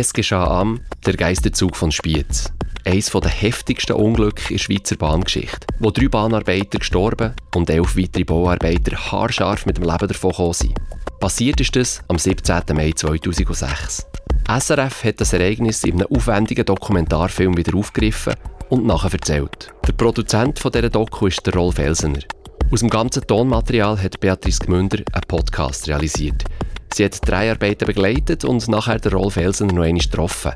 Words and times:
Es 0.00 0.12
geschah 0.12 0.60
am 0.60 0.80
der 1.06 1.14
Geisterzug 1.14 1.74
von 1.74 1.90
Spiez. 1.90 2.52
Eines 2.84 3.10
der 3.10 3.28
heftigsten 3.28 3.96
Unglücke 3.96 4.42
in 4.50 4.54
der 4.54 4.58
Schweizer 4.62 4.94
Bahngeschichte, 4.94 5.66
wo 5.80 5.90
drei 5.90 6.06
Bahnarbeiter 6.06 6.78
gestorben 6.78 7.34
und 7.56 7.68
elf 7.68 7.96
weitere 7.96 8.22
Bauarbeiter 8.22 8.96
haarscharf 8.96 9.66
mit 9.66 9.76
dem 9.76 9.82
Leben 9.82 10.06
davon 10.06 10.52
sind. 10.52 10.78
Passiert 11.18 11.60
ist 11.60 11.74
das 11.74 12.00
am 12.06 12.16
17. 12.16 12.62
Mai 12.74 12.92
2006. 12.94 14.06
SRF 14.60 15.02
hat 15.02 15.20
das 15.20 15.32
Ereignis 15.32 15.82
in 15.82 15.94
einem 15.94 16.16
aufwendigen 16.16 16.64
Dokumentarfilm 16.64 17.56
wieder 17.56 17.76
aufgegriffen 17.76 18.34
und 18.68 18.86
nachher 18.86 19.12
erzählt. 19.12 19.74
Der 19.84 19.94
Produzent 19.94 20.62
dieser 20.64 20.90
Doku 20.90 21.26
ist 21.26 21.44
der 21.44 21.54
Rolf 21.54 21.78
Elsener. 21.78 22.20
Aus 22.70 22.80
dem 22.80 22.90
ganzen 22.90 23.26
Tonmaterial 23.26 24.00
hat 24.00 24.20
Beatrice 24.20 24.60
Gmünder 24.60 24.98
einen 25.12 25.26
Podcast 25.26 25.88
realisiert. 25.88 26.44
Sie 26.92 27.04
hat 27.04 27.28
drei 27.28 27.50
Arbeiten 27.50 27.86
begleitet 27.86 28.44
und 28.44 28.66
nachher 28.68 28.98
den 28.98 29.12
Rolf 29.12 29.36
Elsener 29.36 29.72
noch 29.72 29.84
einmal 29.84 30.00
getroffen. 30.00 30.52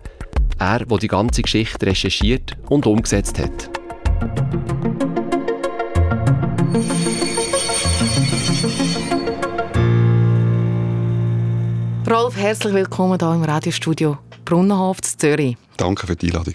Er, 0.58 0.78
der 0.80 0.98
die 0.98 1.08
ganze 1.08 1.42
Geschichte 1.42 1.86
recherchiert 1.86 2.56
und 2.68 2.86
umgesetzt 2.86 3.38
hat. 3.38 3.70
Rolf, 12.10 12.36
herzlich 12.36 12.74
willkommen 12.74 13.18
hier 13.18 13.32
im 13.32 13.44
Radiostudio 13.44 14.18
Brunnenhof 14.44 15.00
zu 15.00 15.16
Zürich. 15.16 15.56
Danke 15.76 16.06
für 16.06 16.16
die 16.16 16.26
Einladung. 16.26 16.54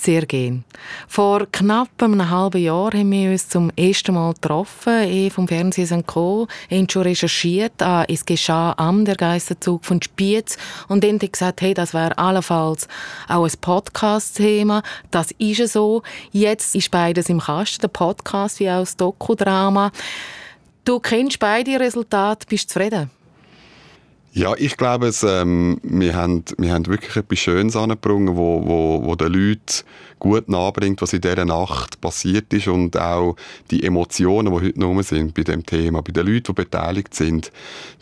Sehr 0.00 0.26
gerne. 0.26 0.62
Vor 1.08 1.48
knapp 1.50 1.88
einem 2.00 2.30
halben 2.30 2.62
Jahr 2.62 2.92
haben 2.92 3.10
wir 3.10 3.32
uns 3.32 3.48
zum 3.48 3.72
ersten 3.76 4.14
Mal 4.14 4.32
getroffen, 4.32 5.02
eh 5.02 5.28
vom 5.28 5.48
Fernsehen 5.48 6.06
Co. 6.06 6.46
haben 6.70 6.88
schon 6.88 7.02
recherchiert, 7.02 7.82
ah, 7.82 8.04
es 8.08 8.24
geschah 8.24 8.74
am 8.76 9.04
der 9.04 9.16
Geisterzug 9.16 9.84
von 9.84 10.00
Spiez 10.00 10.56
und 10.86 11.02
dann 11.02 11.18
hat 11.18 11.32
gesagt, 11.32 11.62
hey, 11.62 11.74
das 11.74 11.94
wäre 11.94 12.16
allenfalls 12.16 12.86
auch 13.26 13.44
ein 13.44 13.52
Podcast-Thema. 13.60 14.84
Das 15.10 15.32
ist 15.38 15.72
so. 15.72 16.04
Jetzt 16.30 16.76
ist 16.76 16.92
beides 16.92 17.28
im 17.28 17.40
Kasten, 17.40 17.80
der 17.80 17.88
Podcast 17.88 18.60
wie 18.60 18.70
auch 18.70 18.80
das 18.80 18.96
Dokudrama. 18.96 19.90
Du 20.84 21.00
kennst 21.00 21.40
beide 21.40 21.80
Resultate, 21.80 22.46
bist 22.48 22.70
zufrieden? 22.70 23.17
Ja, 24.32 24.54
ich 24.56 24.76
glaube, 24.76 25.06
es, 25.06 25.22
ähm, 25.22 25.80
wir, 25.82 26.14
haben, 26.14 26.44
wir 26.58 26.72
haben 26.72 26.86
wirklich 26.86 27.16
etwas 27.16 27.38
Schönes 27.38 27.76
angebracht, 27.76 28.36
wo, 28.36 28.62
wo, 28.64 29.02
wo 29.04 29.16
den 29.16 29.32
Leuten 29.32 29.84
gut 30.18 30.48
nahebringt, 30.48 31.00
was 31.00 31.12
in 31.12 31.22
dieser 31.22 31.44
Nacht 31.44 32.00
passiert 32.00 32.52
ist 32.52 32.68
und 32.68 32.96
auch 32.96 33.36
die 33.70 33.84
Emotionen, 33.84 34.52
die 34.52 34.66
heute 34.66 34.80
noch 34.80 35.02
sind 35.02 35.34
bei 35.34 35.42
dem 35.44 35.64
Thema, 35.64 36.02
bei 36.02 36.12
den 36.12 36.26
Leuten, 36.26 36.44
die 36.48 36.52
beteiligt 36.52 37.14
sind. 37.14 37.50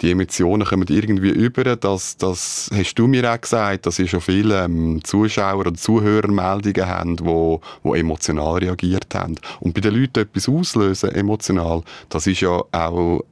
Die 0.03 0.11
Emotionen 0.11 0.67
kommen 0.67 0.87
irgendwie 0.89 1.31
über, 1.31 1.77
das, 1.77 2.17
das 2.17 2.71
hast 2.75 2.95
du 2.95 3.07
mir 3.07 3.33
auch 3.33 3.41
gesagt, 3.41 3.87
dass 3.87 3.99
ihr 3.99 4.09
schon 4.09 4.21
viele 4.21 4.65
ähm, 4.65 5.05
Zuschauer 5.05 5.61
oder 5.61 5.75
Zuhörermeldungen 5.75 6.87
haben, 6.87 7.17
wo, 7.21 7.61
wo 7.83 7.95
emotional 7.95 8.59
reagiert 8.59 9.15
haben. 9.15 9.37
Und 9.61 9.75
bei 9.75 9.81
den 9.81 9.95
Leuten 9.95 10.21
etwas 10.21 10.49
auslösen, 10.49 11.11
emotional, 11.11 11.83
das 12.09 12.27
ist 12.27 12.41
ja 12.41 12.63
auch 12.73 13.23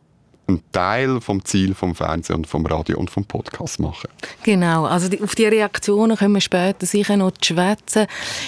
ein 0.47 0.63
Teil 0.73 1.21
vom 1.21 1.45
Ziel 1.45 1.75
vom 1.75 1.95
Fernsehen 1.95 2.37
und 2.37 2.47
vom 2.47 2.67
Radio 2.67 2.99
und 2.99 3.11
vom 3.11 3.25
Podcast 3.25 3.81
machen. 3.81 4.11
Genau, 4.43 4.85
also 4.85 5.09
die, 5.09 5.23
auf 5.23 5.35
die 5.35 5.47
Reaktionen 5.47 6.17
können 6.17 6.35
wir 6.35 6.41
später 6.41 6.85
sicher 6.87 7.17
noch 7.17 7.33
schwätzen. 7.43 8.07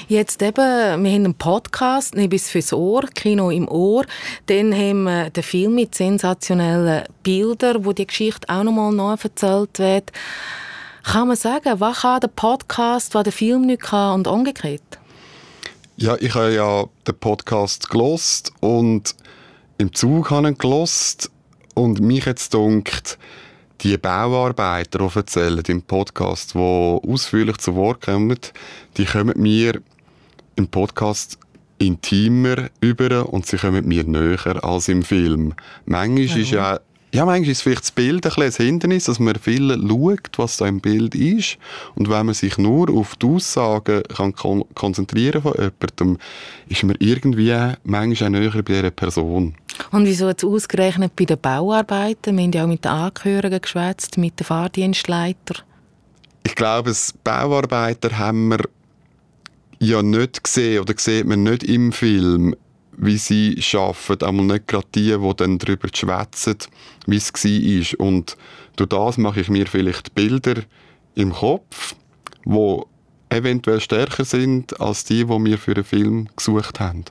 Jetzt 0.08 0.42
eben, 0.42 0.56
wir 0.56 0.94
haben 0.94 1.06
einen 1.06 1.34
Podcast, 1.34 2.14
«Nebis 2.14 2.50
fürs 2.50 2.72
Ohr», 2.72 3.02
Kino 3.14 3.50
im 3.50 3.66
Ohr. 3.68 4.04
Dann 4.46 4.74
haben 4.74 5.04
wir 5.04 5.30
den 5.30 5.42
Film 5.42 5.74
mit 5.74 5.94
sensationellen 5.94 7.04
Bildern, 7.22 7.84
wo 7.84 7.92
die 7.92 8.06
Geschichte 8.06 8.48
auch 8.48 8.62
nochmal 8.62 8.92
neu 8.92 9.16
erzählt 9.22 9.78
wird. 9.78 10.12
Kann 11.02 11.28
man 11.28 11.36
sagen, 11.36 11.80
was 11.80 12.00
kann 12.00 12.20
der 12.20 12.28
Podcast, 12.28 13.14
was 13.14 13.24
der 13.24 13.32
Film 13.32 13.62
nicht 13.62 13.82
kann 13.82 14.16
und 14.16 14.26
umgekehrt? 14.26 14.82
Ja, 15.96 16.16
ich 16.20 16.34
habe 16.34 16.52
ja 16.52 16.84
den 17.06 17.18
Podcast 17.18 17.88
gelost 17.88 18.52
und 18.60 19.14
im 19.78 19.94
Zug 19.94 20.30
habe 20.30 20.50
ich 20.50 20.58
gelost 20.58 21.30
und 21.76 22.00
mich 22.00 22.24
jetzt 22.24 22.54
dunkt, 22.54 23.18
die 23.82 23.98
Bauarbeiter, 23.98 24.98
die 24.98 25.16
erzählen 25.16 25.62
im 25.68 25.82
Podcast, 25.82 26.54
die 26.54 26.58
ausführlich 26.58 27.58
zu 27.58 27.74
Wort 27.74 28.00
kommen, 28.00 28.38
die 28.96 29.04
kommen 29.04 29.34
mir 29.36 29.80
im 30.56 30.68
Podcast 30.68 31.38
intimer 31.78 32.70
über 32.80 33.30
und 33.30 33.46
sie 33.46 33.58
kommen 33.58 33.86
mir 33.86 34.04
näher 34.04 34.64
als 34.64 34.88
im 34.88 35.02
Film. 35.02 35.52
Manchmal 35.84 36.40
ist 36.40 36.50
ja 36.50 36.80
ja, 37.14 37.24
manchmal 37.24 37.52
ist 37.52 37.62
vielleicht 37.62 37.82
das 37.82 37.92
Bild 37.92 38.26
ein, 38.26 38.42
ein 38.42 38.52
Hindernis, 38.52 39.04
dass 39.04 39.18
man 39.20 39.36
viel 39.36 39.70
schaut, 39.70 40.30
was 40.36 40.56
da 40.58 40.66
im 40.66 40.80
Bild 40.80 41.14
ist. 41.14 41.56
Und 41.94 42.10
wenn 42.10 42.26
man 42.26 42.34
sich 42.34 42.58
nur 42.58 42.90
auf 42.90 43.16
die 43.16 43.26
Aussagen 43.26 44.02
kann 44.02 44.34
kon 44.34 44.64
konzentrieren 44.74 45.40
von 45.40 45.54
jemandem, 45.54 46.18
ist 46.68 46.82
man 46.82 46.96
irgendwie 46.98 47.56
manchmal 47.84 48.28
auch 48.28 48.32
näher 48.32 48.62
bei 48.62 48.62
dieser 48.62 48.90
Person. 48.90 49.54
Und 49.96 50.04
wieso 50.04 50.28
jetzt 50.28 50.44
ausgerechnet 50.44 51.16
bei 51.16 51.24
den 51.24 51.40
Bauarbeiten? 51.40 52.36
Wir 52.36 52.44
haben 52.44 52.52
ja 52.52 52.64
auch 52.64 52.68
mit 52.68 52.84
den 52.84 52.92
Angehörigen 52.92 53.62
geschwätzt, 53.62 54.18
mit 54.18 54.38
den 54.38 54.44
Fahrdienstleitern. 54.44 55.62
Ich 56.42 56.54
glaube, 56.54 56.90
als 56.90 57.14
Bauarbeiter 57.24 58.18
haben 58.18 58.50
wir 58.50 58.58
ja 59.78 60.02
nicht 60.02 60.44
gesehen 60.44 60.82
oder 60.82 60.92
sieht 60.98 61.26
man 61.26 61.44
nicht 61.44 61.62
im 61.62 61.92
Film, 61.92 62.54
wie 62.98 63.16
sie 63.16 63.58
arbeiten, 63.72 64.26
einmal 64.26 64.44
nicht 64.44 64.68
gerade 64.68 64.86
die, 64.94 65.16
die 65.16 65.34
dann 65.34 65.56
darüber 65.56 65.88
schwätzen, 65.90 66.56
wie 67.06 67.16
es 67.16 67.32
war. 67.32 68.06
Und 68.06 68.36
durch 68.76 68.90
das 68.90 69.16
mache 69.16 69.40
ich 69.40 69.48
mir 69.48 69.66
vielleicht 69.66 70.14
Bilder 70.14 70.56
im 71.14 71.32
Kopf, 71.32 71.94
die 72.44 72.82
eventuell 73.30 73.80
stärker 73.80 74.26
sind 74.26 74.78
als 74.78 75.04
die, 75.04 75.24
die 75.24 75.44
wir 75.46 75.56
für 75.56 75.72
einen 75.72 75.84
Film 75.84 76.28
gesucht 76.36 76.80
haben. 76.80 77.06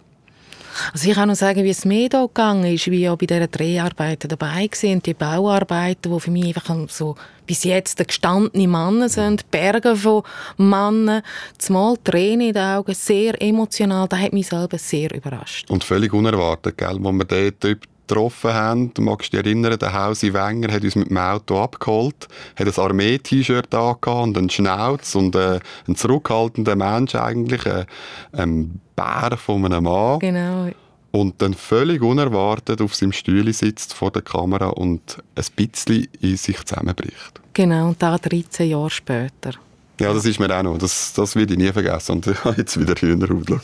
Also 0.93 1.09
ich 1.09 1.15
kann 1.15 1.29
noch 1.29 1.35
sagen, 1.35 1.63
wie 1.63 1.69
es 1.69 1.85
mir 1.85 2.09
hier 2.09 2.27
gegangen 2.27 2.73
ist, 2.73 2.89
wie 2.89 3.07
auch 3.09 3.17
bei 3.17 3.25
diesen 3.25 3.49
Dreharbeiten 3.49 4.29
dabei 4.29 4.69
sind, 4.73 5.05
die 5.05 5.13
Bauarbeiten, 5.13 6.11
die 6.11 6.19
für 6.19 6.31
mich 6.31 6.47
einfach 6.47 6.89
so 6.89 7.15
bis 7.45 7.63
jetzt 7.63 8.05
gestandene 8.05 8.67
Männer 8.67 9.09
sind, 9.09 9.49
Berge 9.51 9.95
von 9.95 10.23
Männern, 10.57 11.21
zumal 11.57 11.95
Tränen 12.03 12.47
in 12.47 12.53
den 12.53 12.63
Augen, 12.63 12.93
sehr 12.93 13.39
emotional, 13.41 14.07
das 14.07 14.19
hat 14.19 14.33
mich 14.33 14.47
selber 14.47 14.77
sehr 14.77 15.13
überrascht. 15.13 15.69
Und 15.69 15.83
völlig 15.83 16.13
unerwartet, 16.13 16.77
gell? 16.77 16.97
wo 16.99 17.11
wir 17.11 17.25
den 17.25 17.59
Typ 17.59 17.85
getroffen 18.07 18.53
haben. 18.53 18.93
Du 18.93 19.01
magst 19.01 19.33
dich 19.33 19.39
erinnern, 19.39 19.77
der 19.77 19.93
Hausi 19.93 20.33
Wenger 20.33 20.71
hat 20.71 20.83
uns 20.83 20.95
mit 20.95 21.09
dem 21.09 21.17
Auto 21.17 21.59
abgeholt, 21.59 22.27
hat 22.55 22.67
ein 22.67 22.83
Armee-T-Shirt 22.83 23.73
und 23.73 24.37
einen 24.37 24.49
Schnauz 24.49 25.15
und 25.15 25.35
äh, 25.35 25.59
einen 25.87 25.95
zurückhaltenden 25.95 26.77
Mensch 26.77 27.15
eigentlich, 27.15 27.65
äh, 27.65 27.85
ein 28.31 28.79
Bär 28.95 29.37
von 29.37 29.65
einem 29.65 29.83
Mann. 29.83 30.19
Genau. 30.19 30.69
Und 31.11 31.41
dann 31.41 31.53
völlig 31.53 32.01
unerwartet 32.01 32.81
auf 32.81 32.93
seinem 32.93 33.13
Stuhl 33.13 33.51
sitzt 33.53 33.93
vor 33.93 34.11
der 34.11 34.21
Kamera 34.21 34.67
und 34.67 35.17
ein 35.35 35.45
bisschen 35.55 36.07
in 36.19 36.35
sich 36.35 36.61
zusammenbricht. 36.65 37.39
Genau, 37.53 37.87
und 37.87 38.01
da 38.01 38.17
13 38.17 38.69
Jahre 38.69 38.89
später. 38.89 39.51
Ja, 39.99 40.13
das 40.13 40.25
ist 40.25 40.39
mir 40.39 40.53
auch 40.53 40.63
noch. 40.63 40.77
Das, 40.77 41.13
das 41.13 41.35
werde 41.37 41.53
ich 41.53 41.59
nie 41.59 41.71
vergessen. 41.71 42.13
Und 42.13 42.27
ich 42.27 42.43
habe 42.43 42.55
jetzt 42.57 42.77
wieder 42.77 42.95
Hühnerhaut. 42.95 43.61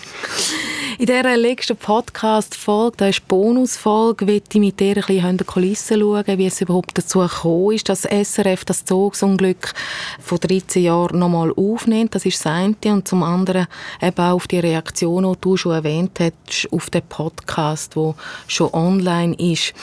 In 1.02 1.08
dieser 1.08 1.36
letzten 1.36 1.78
Podcast-Folge, 1.78 2.98
das 2.98 3.10
ist 3.10 3.28
Bonusfolge, 3.28 4.28
will 4.28 4.44
ich 4.48 4.60
mit 4.60 4.80
dir 4.80 4.90
ein 4.90 4.94
bisschen 4.94 5.26
hinter 5.26 5.46
die 5.46 5.52
Kulissen 5.52 6.00
schauen, 6.00 6.38
wie 6.38 6.46
es 6.46 6.62
überhaupt 6.62 6.96
dazu 6.96 7.22
gekommen 7.22 7.72
ist, 7.72 7.90
dass 7.90 8.04
SRF 8.04 8.66
das 8.66 8.86
Zugsunglück 8.86 9.74
von 10.20 10.40
13 10.40 10.84
Jahren 10.84 11.18
nochmal 11.18 11.52
aufnimmt. 11.56 12.14
Das 12.14 12.24
ist 12.28 12.46
das 12.46 12.46
eine. 12.46 12.76
Und 12.84 13.08
zum 13.08 13.24
anderen 13.24 13.66
eben 14.00 14.16
auch 14.16 14.36
auf 14.36 14.48
die 14.48 14.60
Reaktion, 14.60 15.24
die 15.24 15.42
du 15.42 15.58
schon 15.58 15.72
erwähnt 15.72 16.20
hast, 16.20 16.68
auf 16.72 16.92
den 16.92 17.02
Podcast, 17.02 17.96
der 17.96 18.14
schon 18.46 18.72
online 18.72 19.36
ist. 19.40 19.74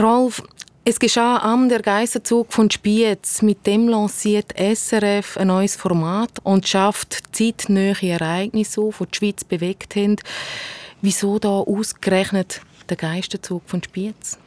Rolf, 0.00 0.42
es 0.84 0.98
geschah 0.98 1.38
am 1.38 1.68
der 1.68 1.82
Geisterzug 1.82 2.52
von 2.52 2.70
Spiez. 2.70 3.42
Mit 3.42 3.66
dem 3.66 3.88
lanciert 3.88 4.54
SRF 4.56 5.36
ein 5.36 5.48
neues 5.48 5.76
Format 5.76 6.38
und 6.42 6.66
schafft 6.66 7.22
zeitnähe 7.32 7.94
Ereignisse 8.00 8.80
auf, 8.80 8.98
die 8.98 9.06
die 9.06 9.16
Schweiz 9.18 9.44
bewegt 9.44 9.96
haben. 9.96 10.16
Wieso 11.02 11.38
da 11.38 11.48
ausgerechnet 11.48 12.62
der 12.88 12.96
Geisterzug 12.96 13.62
von 13.66 13.82
Spiez? 13.82 14.38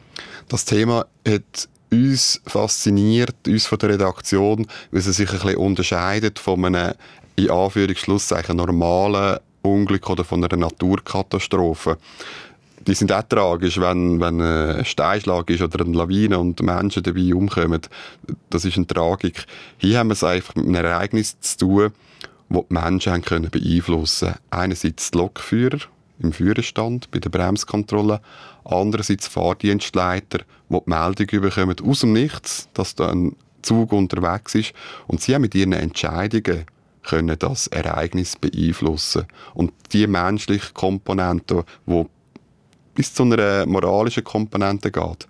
Das 0.48 0.64
Thema 0.64 1.06
hat 1.26 1.68
uns 1.90 2.40
fasziniert, 2.46 3.36
uns 3.46 3.66
von 3.66 3.78
der 3.78 3.90
Redaktion, 3.90 4.66
weil 4.90 5.00
es 5.00 5.04
sich 5.06 5.30
ein 5.30 5.38
bisschen 5.38 5.56
unterscheidet 5.56 6.38
von 6.38 6.64
einem 6.64 6.94
in 7.36 7.50
Anführungsschlusszeichen 7.50 8.56
normalen 8.56 9.38
Unglück 9.62 10.10
oder 10.10 10.24
von 10.24 10.44
einer 10.44 10.56
Naturkatastrophe 10.56 11.96
die 12.86 12.94
sind 12.94 13.12
auch 13.12 13.22
tragisch, 13.22 13.80
wenn, 13.80 14.20
wenn 14.20 14.40
ein 14.40 14.84
Steinschlag 14.84 15.48
ist 15.50 15.62
oder 15.62 15.84
eine 15.84 15.96
Lawine 15.96 16.38
und 16.38 16.62
Menschen 16.62 17.02
dabei 17.02 17.34
umkommen. 17.34 17.80
Das 18.50 18.64
ist 18.64 18.76
eine 18.76 18.86
Tragik. 18.86 19.46
Hier 19.78 19.98
haben 19.98 20.08
wir 20.08 20.14
es 20.14 20.24
einfach 20.24 20.54
mit 20.54 20.66
einem 20.66 20.84
Ereignis 20.84 21.38
zu 21.40 21.58
tun, 21.58 21.92
das 22.48 22.62
die 22.68 22.74
Menschen 22.74 23.12
haben 23.12 23.22
können 23.22 23.50
beeinflussen. 23.50 24.34
Einerseits 24.50 25.10
die 25.10 25.18
Lokführer 25.18 25.78
im 26.20 26.32
Führerstand 26.32 27.10
bei 27.10 27.18
der 27.18 27.30
Bremskontrolle, 27.30 28.20
andererseits 28.64 29.28
Fahrdienstleiter, 29.28 30.40
die 30.68 30.78
die 30.78 30.90
Meldung 30.90 31.26
bekommen 31.26 31.76
aus 31.84 32.00
dem 32.00 32.12
Nichts, 32.12 32.68
dass 32.74 32.94
da 32.94 33.10
ein 33.10 33.36
Zug 33.62 33.92
unterwegs 33.92 34.54
ist. 34.54 34.72
Und 35.06 35.20
sie 35.20 35.34
haben 35.34 35.42
mit 35.42 35.54
ihren 35.54 35.72
Entscheidungen 35.72 36.66
können 37.02 37.38
das 37.38 37.66
Ereignis 37.66 38.36
beeinflussen. 38.36 39.26
Und 39.54 39.72
die 39.92 40.06
menschliche 40.06 40.72
Komponente, 40.72 41.64
die 41.86 42.04
bis 42.94 43.12
zu 43.12 43.24
einer 43.24 43.66
moralischen 43.66 44.24
Komponente 44.24 44.90
geht, 44.90 45.26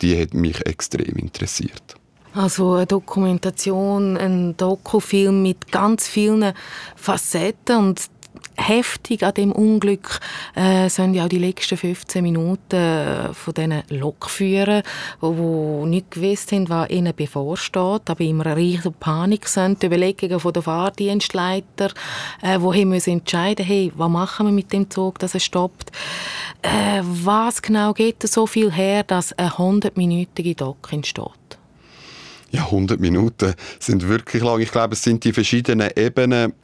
die 0.00 0.20
hat 0.20 0.34
mich 0.34 0.64
extrem 0.66 1.16
interessiert. 1.16 1.96
Also 2.34 2.74
eine 2.74 2.86
Dokumentation, 2.86 4.16
ein 4.16 4.56
Dokufilm 4.56 5.42
mit 5.42 5.72
ganz 5.72 6.06
vielen 6.06 6.52
Facetten 6.94 7.76
und 7.78 8.00
heftig 8.56 9.22
an 9.22 9.34
dem 9.34 9.52
Unglück 9.52 10.20
äh, 10.54 10.88
sind 10.88 11.14
ja 11.14 11.24
auch 11.24 11.28
die 11.28 11.38
letzten 11.38 11.76
15 11.76 12.22
Minuten 12.22 12.76
äh, 12.76 13.32
von 13.32 13.54
diesen 13.54 13.82
Lokführern, 13.90 14.82
die 15.22 15.86
nicht 15.88 16.10
gewusst 16.10 16.52
haben, 16.52 16.68
was 16.68 16.90
ihnen 16.90 17.14
bevorsteht, 17.14 18.10
aber 18.10 18.20
immer 18.20 18.46
eine 18.46 18.56
riesige 18.56 18.90
Panik 18.90 19.46
sind. 19.48 19.82
Die 19.82 19.86
Überlegungen 19.86 20.52
der 20.52 20.62
Fahrdienstleiter, 20.62 21.92
äh, 22.42 22.58
die 22.58 22.84
müssen 22.84 23.10
entscheiden 23.10 23.64
hey, 23.64 23.92
was 23.96 24.10
machen 24.10 24.46
wir 24.46 24.52
mit 24.52 24.72
dem 24.72 24.88
Zug, 24.90 25.18
dass 25.18 25.34
er 25.34 25.40
stoppt. 25.40 25.90
Äh, 26.62 27.02
was 27.02 27.62
genau 27.62 27.92
geht 27.92 28.22
so 28.22 28.46
viel 28.46 28.72
her, 28.72 29.02
dass 29.04 29.32
eine 29.34 29.50
100-minütige 29.50 30.56
Dock 30.56 30.92
entsteht? 30.92 31.24
Ja, 32.50 32.64
100 32.64 32.98
Minuten 32.98 33.54
sind 33.78 34.08
wirklich 34.08 34.42
lang. 34.42 34.60
Ich 34.60 34.72
glaube, 34.72 34.94
es 34.94 35.02
sind 35.02 35.22
die 35.24 35.32
verschiedenen 35.32 35.90
Ebenen, 35.94 36.54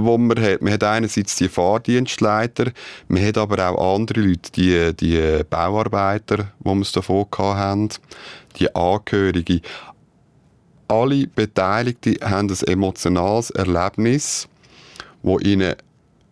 wo 0.00 0.18
man 0.18 0.40
hat. 0.40 0.62
Man 0.62 0.72
hat 0.72 0.84
einerseits 0.84 1.36
die 1.36 1.48
Fahrdienstleiter, 1.48 2.72
man 3.08 3.24
hat 3.24 3.38
aber 3.38 3.70
auch 3.70 3.96
andere 3.96 4.20
Leute, 4.20 4.52
die, 4.52 4.94
die 4.94 5.44
Bauarbeiter, 5.48 6.48
die 6.60 6.64
wir 6.64 6.80
es 6.80 6.92
davon 6.92 7.26
haben, 7.38 7.88
die 8.58 8.74
Angehörigen. 8.74 9.60
Alle 10.88 11.26
Beteiligten 11.26 12.16
haben 12.22 12.50
ein 12.50 12.68
emotionales 12.68 13.50
Erlebnis, 13.50 14.48
wo 15.22 15.38
ihnen 15.38 15.74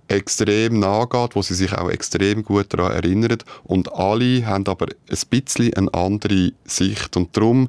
extrem 0.08 0.80
nachgeht, 0.80 1.36
wo 1.36 1.42
sie 1.42 1.54
sich 1.54 1.72
auch 1.72 1.88
extrem 1.88 2.44
gut 2.44 2.74
daran 2.74 2.92
erinnern. 2.92 3.38
Und 3.64 3.92
alle 3.94 4.44
haben 4.44 4.66
aber 4.66 4.86
ein 4.86 5.18
bisschen 5.30 5.72
eine 5.74 5.94
andere 5.94 6.52
Sicht. 6.64 7.16
Und 7.16 7.36
darum 7.36 7.68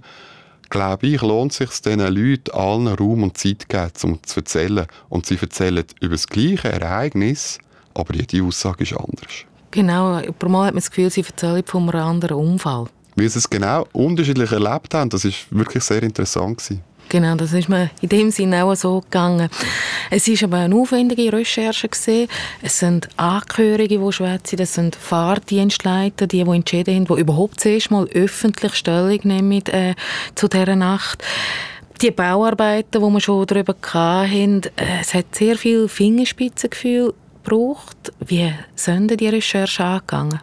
glaube 0.72 1.06
ich, 1.06 1.22
lohnt 1.22 1.52
es 1.52 1.58
sich 1.60 1.70
diesen 1.82 2.00
Leuten 2.00 2.52
allen 2.52 2.88
Raum 2.88 3.22
und 3.22 3.38
Zeit 3.38 3.70
geben, 3.70 3.92
um 4.04 4.24
zu 4.24 4.40
erzählen. 4.40 4.88
Und 5.10 5.28
sie 5.28 5.38
erzählen 5.40 5.86
über 6.00 6.16
das 6.16 6.26
gleiche 6.26 6.72
Ereignis, 6.72 7.60
aber 7.94 8.16
jede 8.16 8.44
Aussage 8.44 8.84
ist 8.84 8.94
anders. 8.94 9.46
Genau, 9.70 10.14
Mal 10.14 10.22
hat 10.24 10.74
man 10.74 10.76
das 10.76 10.90
Gefühl, 10.90 11.12
sie 11.12 11.22
erzählen 11.22 11.64
von 11.66 11.90
einem 11.90 12.04
anderen 12.04 12.38
Unfall. 12.38 12.88
Wie 13.16 13.28
sie 13.28 13.40
es 13.40 13.50
genau 13.50 13.86
unterschiedlich 13.94 14.52
erlebt 14.52 14.94
haben, 14.94 15.10
das 15.10 15.26
war 15.26 15.32
wirklich 15.52 15.84
sehr 15.84 16.02
interessant. 16.02 16.58
Gewesen. 16.58 16.82
Genau, 17.12 17.36
das 17.36 17.52
ist 17.52 17.68
mir 17.68 17.90
in 18.00 18.08
dem 18.08 18.32
Sinne 18.32 18.64
auch 18.64 18.74
so 18.74 19.02
gegangen. 19.02 19.50
Es 20.10 20.30
ist 20.30 20.44
aber 20.44 20.60
eine 20.60 20.74
aufwendige 20.74 21.34
Recherche 21.34 21.90
gesehen. 21.90 22.30
Es 22.62 22.80
sind 22.80 23.10
Angehörige, 23.18 24.00
die 24.00 24.12
schwätzen, 24.14 24.60
es 24.62 24.76
sind 24.76 24.96
Fahrdienstleiter, 24.96 26.26
die, 26.26 26.42
die 26.42 26.50
entschieden 26.50 26.96
haben, 26.96 27.06
die 27.14 27.20
überhaupt 27.20 27.60
zuerst 27.60 27.92
mal 27.92 28.08
öffentlich 28.14 28.76
Stellung 28.76 29.20
nehmen 29.24 29.62
äh, 29.66 29.94
zu 30.36 30.48
dieser 30.48 30.78
Nacht. 30.78 31.22
Die 32.02 32.12
Bauarbeiter, 32.12 33.02
die 33.02 33.06
wir 33.06 33.20
schon 33.20 33.46
darüber 33.46 33.76
hatten, 33.94 34.62
äh, 34.78 35.02
es 35.02 35.14
hat 35.14 35.36
sehr 35.36 35.58
viel 35.58 35.90
Fingerspitzengefühl 35.90 37.14
gebraucht. 37.44 38.14
Wie 38.26 38.54
sind 38.76 39.20
die 39.20 39.28
Recherche 39.28 39.84
angegangen? 39.84 40.40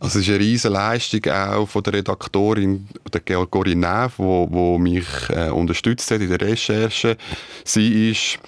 Also 0.00 0.20
es 0.20 0.26
ist 0.26 0.30
eine 0.30 0.40
riesige 0.40 0.74
Leistung 0.74 1.26
auch 1.26 1.66
von 1.66 1.82
der 1.82 1.94
Redaktorin, 1.94 2.86
der 3.12 3.20
Georgorie 3.20 3.74
Neff, 3.74 4.16
die 4.16 4.78
mich 4.78 5.06
äh, 5.30 5.50
unterstützt 5.50 6.10
hat 6.10 6.20
in 6.20 6.28
der 6.28 6.40
Recherche. 6.40 7.16
Sie 7.64 8.10
ist 8.10 8.38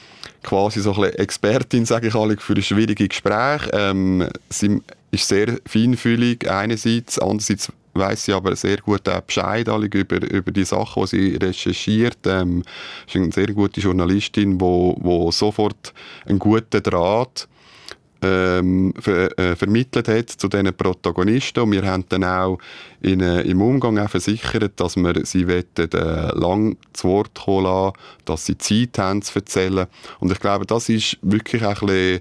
quasi 0.43 0.81
so 0.81 0.95
ein 0.95 1.13
Expertin, 1.15 1.85
sage 1.85 2.09
ich 2.09 2.15
alle, 2.15 2.37
für 2.37 2.61
schwierige 2.63 3.09
Gespräche. 3.09 3.69
Ähm, 3.73 4.29
sie 4.49 4.81
ist 5.11 5.27
sehr 5.27 5.59
feinfühlig 5.67 6.49
einerseits, 6.49 7.19
andererseits 7.19 7.73
weiß 7.95 8.25
sie 8.25 8.33
aber 8.33 8.55
sehr 8.55 8.77
gut 8.79 9.09
auch 9.09 9.21
Bescheid 9.21 9.69
über, 9.69 10.23
über 10.31 10.53
die 10.53 10.65
Sachen, 10.65 11.03
die 11.03 11.09
sie 11.09 11.37
recherchiert. 11.37 12.19
Ähm, 12.27 12.63
ist 13.07 13.17
eine 13.17 13.33
sehr 13.33 13.49
gute 13.49 13.81
Journalistin, 13.81 14.53
die 14.53 14.61
wo, 14.61 14.97
wo 15.01 15.31
sofort 15.33 15.93
einen 16.27 16.39
guten 16.39 16.83
Draht 16.83 17.49
ähm, 18.23 18.95
ver, 18.99 19.39
äh, 19.39 19.57
vermittelt 19.57 20.09
hat 20.09 20.31
zu 20.31 20.49
diesen 20.49 20.75
Protagonisten. 20.75 21.61
Und 21.63 21.73
wir 21.73 21.85
haben 21.85 22.05
dann 22.09 22.25
auch 22.25 22.59
in, 23.01 23.21
äh, 23.21 23.43
im 23.43 23.61
Umgang 23.63 23.99
auch 23.99 24.11
versichert, 24.11 24.79
dass 24.79 24.97
wir 24.97 25.25
sie 25.25 25.49
wollen, 25.49 25.65
äh, 25.77 26.39
lang 26.39 26.77
zu 26.93 27.09
Wort 27.09 27.35
kommen 27.35 27.65
lassen, 27.65 27.97
dass 28.25 28.47
sie 28.47 28.59
Zeit 28.59 28.99
haben 28.99 29.23
zu 29.23 29.39
erzählen. 29.39 29.87
Und 30.19 30.33
ich 30.33 30.41
glaube, 30.41 30.67
das 30.67 30.89
ist 30.89 31.19
wirklich 31.23 31.65
ein 31.65 31.75
bisschen 31.75 32.21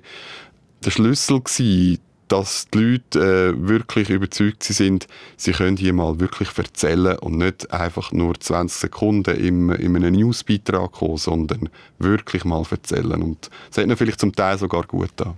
der 0.83 0.91
Schlüssel 0.91 1.41
gewesen, 1.41 1.99
dass 2.29 2.67
die 2.73 2.77
Leute 2.77 3.19
äh, 3.19 3.67
wirklich 3.67 4.09
überzeugt 4.09 4.63
sind, 4.63 5.07
sie 5.35 5.51
können 5.51 5.77
hier 5.77 5.93
mal 5.93 6.19
wirklich 6.19 6.49
erzählen 6.57 7.17
und 7.17 7.37
nicht 7.37 7.71
einfach 7.73 8.11
nur 8.11 8.39
20 8.39 8.79
Sekunden 8.79 9.35
im, 9.35 9.71
in 9.71 9.95
einem 9.95 10.13
Newsbeitrag 10.13 10.93
kommen, 10.93 11.17
sondern 11.17 11.69
wirklich 11.97 12.45
mal 12.45 12.63
erzählen. 12.69 13.21
Und 13.21 13.49
das 13.69 13.79
hat 13.79 13.85
ihnen 13.85 13.97
vielleicht 13.97 14.19
zum 14.19 14.33
Teil 14.33 14.57
sogar 14.57 14.83
gut 14.83 15.21
an. 15.21 15.33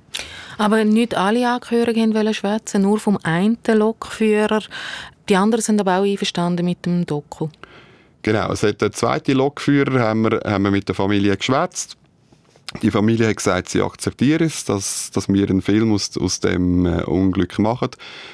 Aber 0.58 0.84
nicht 0.84 1.16
alle 1.16 1.50
Angehörigen 1.50 2.14
wollen 2.14 2.34
schwätzen, 2.34 2.84
nur 2.84 3.00
vom 3.00 3.18
einen 3.24 3.58
Lokführer. 3.68 4.62
Die 5.30 5.36
anderen 5.36 5.62
sind 5.62 5.80
aber 5.80 5.98
auch 5.98 6.04
einverstanden 6.04 6.66
mit 6.66 6.86
dem 6.86 7.06
Doku. 7.06 7.48
Genau, 8.24 8.52
es 8.52 8.62
hat 8.64 8.84
einen 8.84 8.94
zweiten 8.94 9.38
Lokführer, 9.38 10.00
haben 10.00 10.24
wir, 10.24 10.42
haben 10.46 10.64
wir 10.66 10.72
mit 10.72 10.88
der 10.88 10.96
Familie 10.96 11.36
geschwätzt. 11.36 11.98
Die 12.82 12.90
Familie 12.90 13.28
hat 13.28 13.38
gesagt, 13.38 13.70
sie 13.70 13.82
akzeptieren 13.82 14.48
es, 14.48 14.64
dass, 14.64 15.12
dass 15.12 15.28
wir 15.28 15.50
einen 15.50 15.62
Film 15.62 15.92
aus, 15.92 16.18
aus 16.18 16.40
dem 16.40 16.86
äh, 16.86 17.04
Unglück 17.04 17.60
machen. 17.60 17.90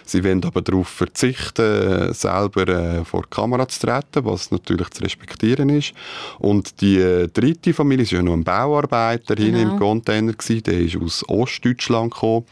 Sie 0.06 0.24
wollen 0.24 0.44
aber 0.44 0.62
darauf 0.62 0.88
verzichten, 0.88 1.62
äh, 1.62 2.13
selber 2.13 2.68
äh, 2.68 3.04
vor 3.04 3.24
die 3.24 3.30
Kamera 3.31 3.68
zu 3.68 3.80
treten, 3.88 4.25
was 4.25 4.51
natürlich 4.51 4.92
zu 4.92 5.01
respektieren 5.01 5.69
ist. 5.69 5.94
Und 6.38 6.81
die 6.81 7.00
äh, 7.00 7.28
dritte 7.28 7.74
Familie, 7.74 8.03
es 8.03 8.12
war 8.12 8.20
ja 8.20 8.24
noch 8.24 8.34
ein 8.34 8.44
Bauarbeiter 8.44 9.36
genau. 9.36 9.60
im 9.60 9.79
Container, 9.79 10.34
gewesen, 10.34 10.63
der 10.63 10.82
ist 10.82 10.98
aus 10.98 11.27
Ostdeutschland 11.27 12.13
gekommen. 12.13 12.46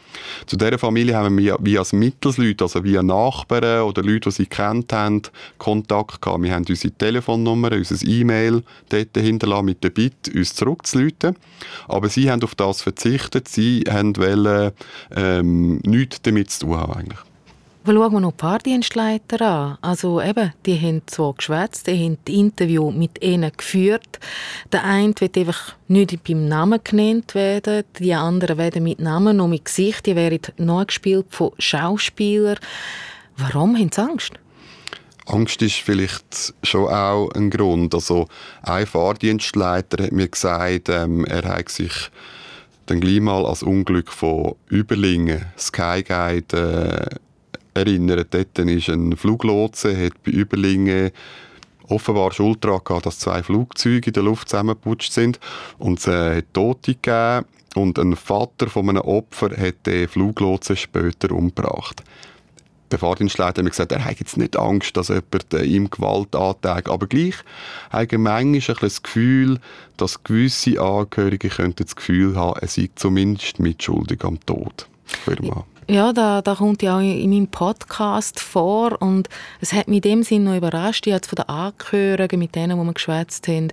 Zu 0.46 0.56
dieser 0.56 0.78
Familie 0.78 1.14
haben 1.14 1.38
wir 1.38 1.56
wie 1.60 1.78
als 1.78 1.92
Mittelsleute, 1.92 2.64
also 2.64 2.82
via 2.82 3.02
Nachbarn 3.02 3.82
oder 3.82 4.02
Leute, 4.02 4.30
die 4.30 4.34
sie 4.34 4.46
kennt 4.46 4.92
haben, 4.92 5.22
Kontakt 5.56 6.20
gehabt. 6.20 6.42
Wir 6.42 6.52
haben 6.52 6.64
unsere 6.68 6.92
Telefonnummer, 6.92 7.70
unser 7.70 8.04
E-Mail 8.06 8.64
dort 8.88 9.16
hinterlassen 9.16 9.66
mit 9.66 9.84
der 9.84 9.90
Bitte, 9.90 10.32
uns 10.36 10.52
zurückzuleiten. 10.52 11.36
Aber 11.88 12.08
sie 12.08 12.30
haben 12.30 12.42
auf 12.42 12.54
das 12.54 12.82
verzichtet. 12.82 13.48
Sie 13.48 13.84
haben 13.88 14.16
wollen, 14.16 14.72
ähm, 15.14 15.78
nichts 15.84 16.22
damit 16.22 16.50
zu 16.50 16.66
tun 16.66 16.76
haben 16.76 16.92
eigentlich. 16.92 17.18
Aber 17.86 17.94
schauen 17.94 18.12
wir 18.14 18.20
noch 18.20 18.32
die 18.32 18.40
Fahrdienstleiter 18.40 19.40
an. 19.42 19.78
Also 19.80 20.20
eben, 20.20 20.52
die 20.66 20.76
haben 20.76 21.02
zwar 21.06 21.34
geschwätzt, 21.34 21.86
die 21.86 22.04
haben 22.04 22.18
das 22.24 22.34
Interview 22.34 22.90
mit 22.90 23.22
ihnen 23.22 23.52
geführt. 23.56 24.18
Der 24.72 24.82
eine 24.82 25.14
wird 25.20 25.38
einfach 25.38 25.76
nicht 25.86 26.24
beim 26.24 26.48
Namen 26.48 26.80
genannt 26.82 27.36
werden, 27.36 27.84
die 28.00 28.12
anderen 28.12 28.58
werden 28.58 28.82
mit 28.82 28.98
Namen 28.98 29.40
und 29.40 29.50
mit 29.50 29.66
Gesicht, 29.66 30.04
die 30.06 30.16
werden 30.16 30.40
nachgespielt 30.56 31.26
von 31.30 31.52
Schauspielern. 31.60 32.58
Warum 33.36 33.76
haben 33.76 33.92
sie 33.92 34.02
Angst? 34.02 34.32
Angst 35.26 35.60
ist 35.62 35.76
vielleicht 35.76 36.54
schon 36.62 36.88
auch 36.88 37.30
ein 37.34 37.50
Grund. 37.50 37.94
Also 37.94 38.28
ein 38.62 38.86
Fahrdienstleiter 38.86 40.04
hat 40.04 40.12
mir 40.12 40.28
gesagt, 40.28 40.88
ähm, 40.88 41.24
er 41.24 41.44
hat 41.44 41.68
sich 41.68 42.10
dann 42.86 43.00
gleich 43.00 43.20
mal 43.20 43.44
als 43.44 43.64
Unglück 43.64 44.12
von 44.12 44.54
Überlingen, 44.68 45.46
Skyguide, 45.58 47.10
äh, 47.74 47.78
erinnert. 47.78 48.32
Dort 48.32 48.58
ist 48.58 48.88
ein 48.88 49.16
Fluglotse, 49.16 49.96
hat 49.96 50.22
bei 50.24 50.30
Überlingen 50.30 51.10
offenbar 51.88 52.32
Schuld 52.32 52.64
daran 52.64 52.80
gehabt, 52.84 53.06
dass 53.06 53.18
zwei 53.18 53.42
Flugzeuge 53.42 54.08
in 54.08 54.12
der 54.12 54.22
Luft 54.22 54.48
zusammengeputscht 54.48 55.12
sind 55.12 55.38
und 55.78 55.98
es 55.98 56.06
äh, 56.06 56.38
hat 56.38 56.46
Tote 56.52 56.94
gegeben 56.94 57.46
und 57.74 57.98
ein 57.98 58.16
Vater 58.16 58.68
von 58.68 58.88
einem 58.88 59.02
Opfer 59.02 59.56
hat 59.56 59.86
den 59.86 60.08
Fluglotsen 60.08 60.76
später 60.76 61.32
umgebracht 61.32 62.02
der 62.90 62.98
Fahrdienstleiter 62.98 63.58
hat 63.58 63.64
mir 63.64 63.70
gesagt, 63.70 63.92
er 63.92 64.04
hat 64.04 64.18
jetzt 64.20 64.36
nicht 64.36 64.56
Angst, 64.56 64.96
dass 64.96 65.08
jemand 65.08 65.52
äh, 65.52 65.64
ihm 65.64 65.90
Gewalt 65.90 66.34
antägt. 66.34 66.88
Aber 66.88 67.06
gleich 67.06 67.34
hat 67.90 68.12
er 68.12 68.18
manchmal 68.18 68.76
das 68.80 69.02
Gefühl, 69.02 69.58
dass 69.96 70.22
gewisse 70.22 70.80
Angehörige 70.80 71.48
könnten 71.48 71.84
das 71.84 71.96
Gefühl 71.96 72.36
haben, 72.36 72.58
er 72.60 72.68
sei 72.68 72.90
zumindest 72.94 73.58
mitschuldig 73.58 74.24
am 74.24 74.38
Tod. 74.46 74.88
Ja, 75.88 76.12
da, 76.12 76.42
da 76.42 76.56
kommt 76.56 76.82
ja 76.82 76.96
auch 76.96 77.00
in 77.00 77.30
meinem 77.30 77.46
Podcast 77.46 78.40
vor 78.40 79.00
und 79.00 79.28
es 79.60 79.72
hat 79.72 79.86
mich 79.86 79.98
in 79.98 80.10
dem 80.10 80.22
Sinne 80.24 80.50
noch 80.50 80.56
überrascht. 80.56 81.06
Ich 81.06 81.12
habe 81.12 81.24
von 81.24 81.36
den 81.36 81.48
Angehörigen, 81.48 82.40
mit 82.40 82.56
denen, 82.56 82.76
die 82.76 82.84
wir 82.84 82.92
geschwätzt 82.92 83.46
haben, 83.46 83.68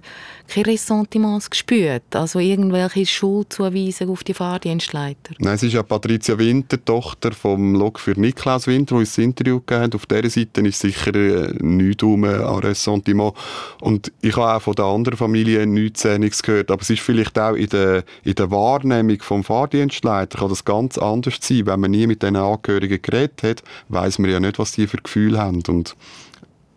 keine 0.47 0.67
Ressentiments 0.67 1.49
gespürt. 1.49 2.03
Also 2.15 2.37
irgendwelche 2.37 3.07
Schuldzuweisungen 3.07 4.13
auf 4.13 4.23
die 4.23 4.35
Fahrdienstleiter. 4.35 5.33
Nein, 5.39 5.55
es 5.55 5.63
ist 5.63 5.73
ja 5.73 5.81
Patricia 5.81 6.37
Winter, 6.37 6.83
Tochter 6.85 7.31
vom 7.31 7.73
Lokführer 7.73 8.19
Niklaus 8.19 8.67
Winter, 8.67 8.93
die 8.95 8.99
uns 8.99 9.15
das 9.15 9.17
Interview 9.17 9.59
gegeben 9.59 9.81
hat. 9.81 9.95
Auf 9.95 10.05
dieser 10.05 10.29
Seite 10.29 10.61
ist 10.61 10.81
sicher 10.81 11.15
äh, 11.15 11.53
nichts 11.61 12.03
um 12.03 12.25
an 12.25 12.59
Ressentiment. 12.59 13.33
Und 13.81 14.11
ich 14.21 14.35
habe 14.37 14.53
auch 14.53 14.61
von 14.61 14.75
der 14.75 14.85
anderen 14.85 15.17
Familie 15.17 15.65
nichts 15.65 16.05
Ähnliches 16.05 16.43
gehört. 16.43 16.69
Aber 16.69 16.83
es 16.83 16.91
ist 16.91 17.01
vielleicht 17.01 17.39
auch 17.39 17.53
in 17.53 17.69
der, 17.69 18.03
in 18.23 18.35
der 18.35 18.51
Wahrnehmung 18.51 19.19
vom 19.21 19.43
Fahrdienstleiter 19.43 20.37
kann 20.37 20.49
das 20.49 20.63
ganz 20.63 20.99
anders 20.99 21.39
sein, 21.41 21.65
wenn 21.65 21.79
man 21.79 21.89
nie 21.89 22.02
mit 22.07 22.21
diesen 22.21 22.35
Angehörigen 22.35 23.01
geredet 23.01 23.43
hat, 23.43 23.63
weiß 23.89 24.19
man 24.19 24.31
ja 24.31 24.39
nicht, 24.39 24.59
was 24.59 24.73
die 24.73 24.87
für 24.87 24.97
Gefühle 24.97 25.39
haben. 25.39 25.63
Und 25.67 25.95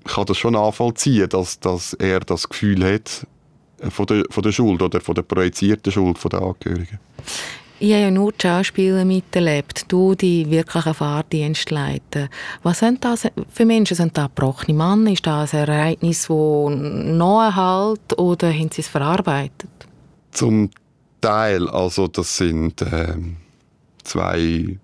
ich 0.07 0.15
kann 0.15 0.27
das 0.27 0.39
schon 0.39 0.55
nachvollziehen, 0.55 1.29
dass, 1.29 1.61
dass 1.61 1.95
er 1.95 2.21
das 2.21 2.49
Gefühl 2.49 2.85
hat 2.85 3.27
äh, 3.81 3.91
von 3.91 4.07
der, 4.07 4.25
von 4.31 4.43
der 4.43 4.53
Schuld 4.53 4.83
oder 4.83 5.01
von 5.01 5.15
der 5.15 5.23
projizierten 5.23 5.93
Schuld 5.93 6.19
der 6.33 6.43
Angehörigen. 6.43 6.99
Ich 7.79 7.93
habe 7.93 8.03
ja 8.05 8.11
nur 8.11 8.33
die 8.33 8.41
Schauspieler 8.41 9.05
miterlebt, 9.05 9.85
du 9.89 10.15
die 10.15 10.51
wirklichen 10.51 10.95
Fahrdienstleiter. 10.95 12.31
Was 12.63 12.79
sind 12.79 13.05
das 13.05 13.29
für 13.51 13.67
Menschen? 13.67 13.97
Sind 13.97 14.17
das 14.17 14.29
gebrochene 14.35 14.79
Männer? 14.79 15.13
Ist 15.13 15.27
das 15.27 15.53
ein 15.53 15.69
Ereignis, 15.69 16.23
das 16.23 16.31
noch 16.31 17.55
halt 17.55 18.19
oder 18.19 18.51
haben 18.51 18.71
sie 18.73 18.81
es 18.81 18.89
verarbeitet? 18.89 19.69
Zum 20.31 20.71
Teil, 21.21 21.69
also 21.69 22.09
das 22.09 22.39
sind 22.39 22.81
äh, 22.81 23.15
zwei 24.05 24.79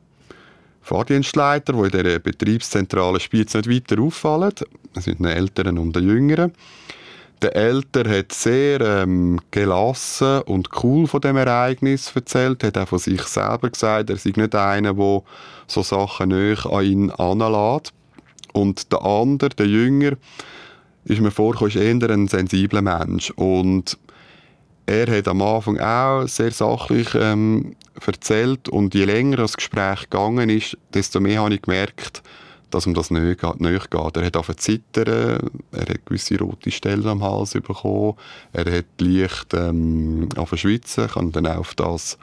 Fahrdienstleiter, 0.83 1.73
die 1.73 1.79
in 1.79 1.91
dieser 1.91 2.19
Betriebszentrale 2.19 3.21
Spiez 3.21 3.55
nicht 3.55 3.69
weiter 3.69 4.01
auffallen. 4.03 4.53
Das 4.95 5.05
sind 5.05 5.21
die 5.21 5.29
Älteren 5.29 5.79
und 5.79 5.97
die 5.97 6.01
Jüngeren. 6.01 6.53
Der 7.41 7.57
Ältere 7.57 8.19
hat 8.19 8.33
sehr 8.33 8.81
ähm, 8.81 9.41
gelassen 9.51 10.43
und 10.43 10.69
cool 10.85 11.09
von 11.09 11.21
dem 11.21 11.37
Ereignis 11.37 12.13
erzählt, 12.15 12.63
hat 12.63 12.79
auch 12.79 12.87
von 12.87 13.01
sich 13.01 13.23
selber 13.23 13.69
gesagt, 13.69 14.11
er 14.11 14.17
sei 14.17 14.33
nicht 14.37 14.55
einer, 14.55 14.95
der 14.95 15.23
so 15.67 15.83
Sachen 15.83 16.29
näher 16.29 16.65
an 16.67 16.85
ihn 16.85 17.11
anlässt. 17.11 17.93
Und 18.53 18.93
der 18.93 19.03
andere, 19.03 19.51
der 19.51 19.67
Jünger, 19.67 20.13
ist 21.05 21.21
mir 21.21 21.33
vorgekommen, 21.33 21.73
ist 21.73 21.81
eher 21.81 22.11
ein 22.11 22.29
sensibler 22.29 22.83
Mensch. 22.83 23.31
Und 23.31 23.99
er 24.87 25.07
hat 25.07 25.29
am 25.29 25.43
Anfang 25.43 25.79
auch 25.79 26.27
sehr 26.27 26.51
sachlich 26.51 27.15
ähm, 27.15 27.77
erzählt 28.05 28.69
und 28.69 28.95
je 28.95 29.05
länger 29.05 29.39
das 29.39 29.57
Gespräch 29.57 30.03
gegangen 30.11 30.49
ist, 30.49 30.77
desto 30.93 31.21
mehr 31.21 31.41
habe 31.41 31.55
ich 31.55 31.63
gemerkt, 31.63 32.23
dass 32.71 32.87
ihm 32.87 32.95
das 32.95 33.11
nicht. 33.11 33.43
Nicht 33.61 33.91
geht. 33.91 34.17
Er 34.17 34.25
hat 34.25 34.37
auf 34.37 34.55
zittern, 34.57 35.51
er 35.73 35.81
hat 35.81 36.07
gewisse 36.07 36.39
rote 36.39 36.71
Stellen 36.71 37.07
am 37.07 37.23
Hals 37.23 37.53
bekommen, 37.53 38.15
er 38.53 38.79
hat 38.79 38.87
leicht 38.99 39.55
ähm, 39.55 40.29
auf 40.37 40.57
schwitzen, 40.57 41.07
ich 41.07 41.15
habe 41.15 41.31
dann 41.31 41.47
auch 41.47 41.59
auf 41.59 41.75
das 41.75 42.19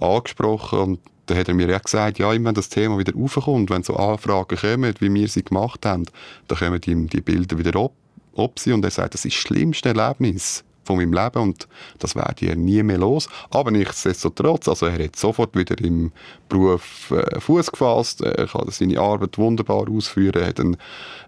angesprochen 0.00 0.78
und 0.78 1.00
dann 1.26 1.38
hat 1.38 1.48
er 1.48 1.54
mir 1.54 1.68
ja 1.68 1.78
gesagt, 1.78 2.18
ja, 2.18 2.30
wenn 2.30 2.54
das 2.54 2.70
Thema 2.70 2.98
wieder 2.98 3.12
aufkommt, 3.16 3.70
wenn 3.70 3.82
so 3.82 3.94
Anfragen 3.94 4.56
kommen, 4.56 4.94
wie 4.98 5.12
wir 5.12 5.28
sie 5.28 5.44
gemacht 5.44 5.86
haben, 5.86 6.06
dann 6.48 6.58
kommen 6.58 6.80
ihm 6.86 7.08
die 7.08 7.20
Bilder 7.20 7.58
wieder 7.58 7.78
ab, 7.78 7.92
ab 8.36 8.60
und 8.66 8.84
er 8.84 8.90
sagt, 8.90 9.14
das 9.14 9.24
ist 9.24 9.36
das 9.36 9.42
schlimmste 9.42 9.90
Erlebnis 9.90 10.64
von 10.84 10.96
meinem 10.96 11.12
Leben 11.12 11.42
und 11.42 11.68
das 11.98 12.14
werde 12.14 12.46
ich 12.46 12.56
nie 12.56 12.82
mehr 12.82 12.98
los. 12.98 13.28
Aber 13.50 13.70
nichtsdestotrotz, 13.70 14.68
also 14.68 14.86
er 14.86 15.04
hat 15.04 15.16
sofort 15.16 15.56
wieder 15.56 15.78
im 15.78 16.12
Beruf 16.48 17.10
äh, 17.10 17.40
Fuß 17.40 17.70
gefasst, 17.70 18.22
er 18.22 18.46
kann 18.46 18.70
seine 18.70 18.98
Arbeit 18.98 19.38
wunderbar 19.38 19.88
ausführen, 19.88 20.42
er 20.42 20.48
hat 20.48 20.60
eine, 20.60 20.76